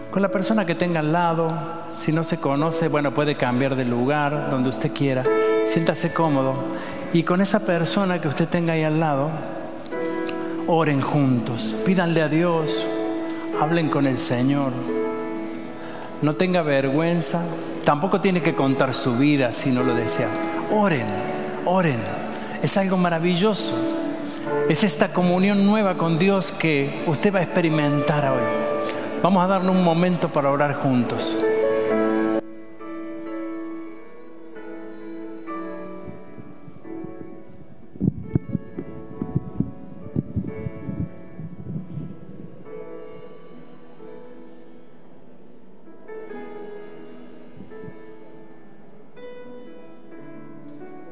Con 0.09 0.21
la 0.21 0.29
persona 0.29 0.65
que 0.65 0.73
tenga 0.73 1.01
al 1.01 1.11
lado, 1.11 1.51
si 1.97 2.13
no 2.13 2.23
se 2.23 2.37
conoce, 2.37 2.87
bueno, 2.87 3.13
puede 3.13 3.35
cambiar 3.35 3.75
de 3.75 3.83
lugar 3.83 4.51
donde 4.51 4.69
usted 4.69 4.93
quiera, 4.93 5.25
siéntase 5.65 6.13
cómodo. 6.13 6.63
Y 7.11 7.23
con 7.23 7.41
esa 7.41 7.59
persona 7.59 8.21
que 8.21 8.29
usted 8.29 8.47
tenga 8.47 8.71
ahí 8.71 8.83
al 8.83 9.01
lado, 9.01 9.31
oren 10.67 11.01
juntos, 11.01 11.75
pídanle 11.85 12.21
a 12.21 12.29
Dios, 12.29 12.87
hablen 13.59 13.89
con 13.89 14.07
el 14.07 14.21
Señor. 14.21 14.71
No 16.21 16.35
tenga 16.35 16.61
vergüenza, 16.61 17.41
tampoco 17.83 18.21
tiene 18.21 18.41
que 18.41 18.55
contar 18.55 18.93
su 18.93 19.17
vida 19.17 19.51
si 19.51 19.71
no 19.71 19.83
lo 19.83 19.93
desea. 19.93 20.29
Oren, 20.71 21.05
oren 21.65 21.99
es 22.61 22.77
algo 22.77 22.97
maravilloso. 22.97 23.73
Es 24.69 24.83
esta 24.83 25.07
comunión 25.07 25.65
nueva 25.65 25.97
con 25.97 26.19
Dios 26.19 26.51
que 26.51 27.01
usted 27.07 27.33
va 27.33 27.39
a 27.39 27.41
experimentar 27.41 28.29
hoy. 28.29 28.43
Vamos 29.23 29.43
a 29.43 29.47
darle 29.47 29.71
un 29.71 29.83
momento 29.83 30.31
para 30.31 30.51
orar 30.51 30.75
juntos. 30.75 31.35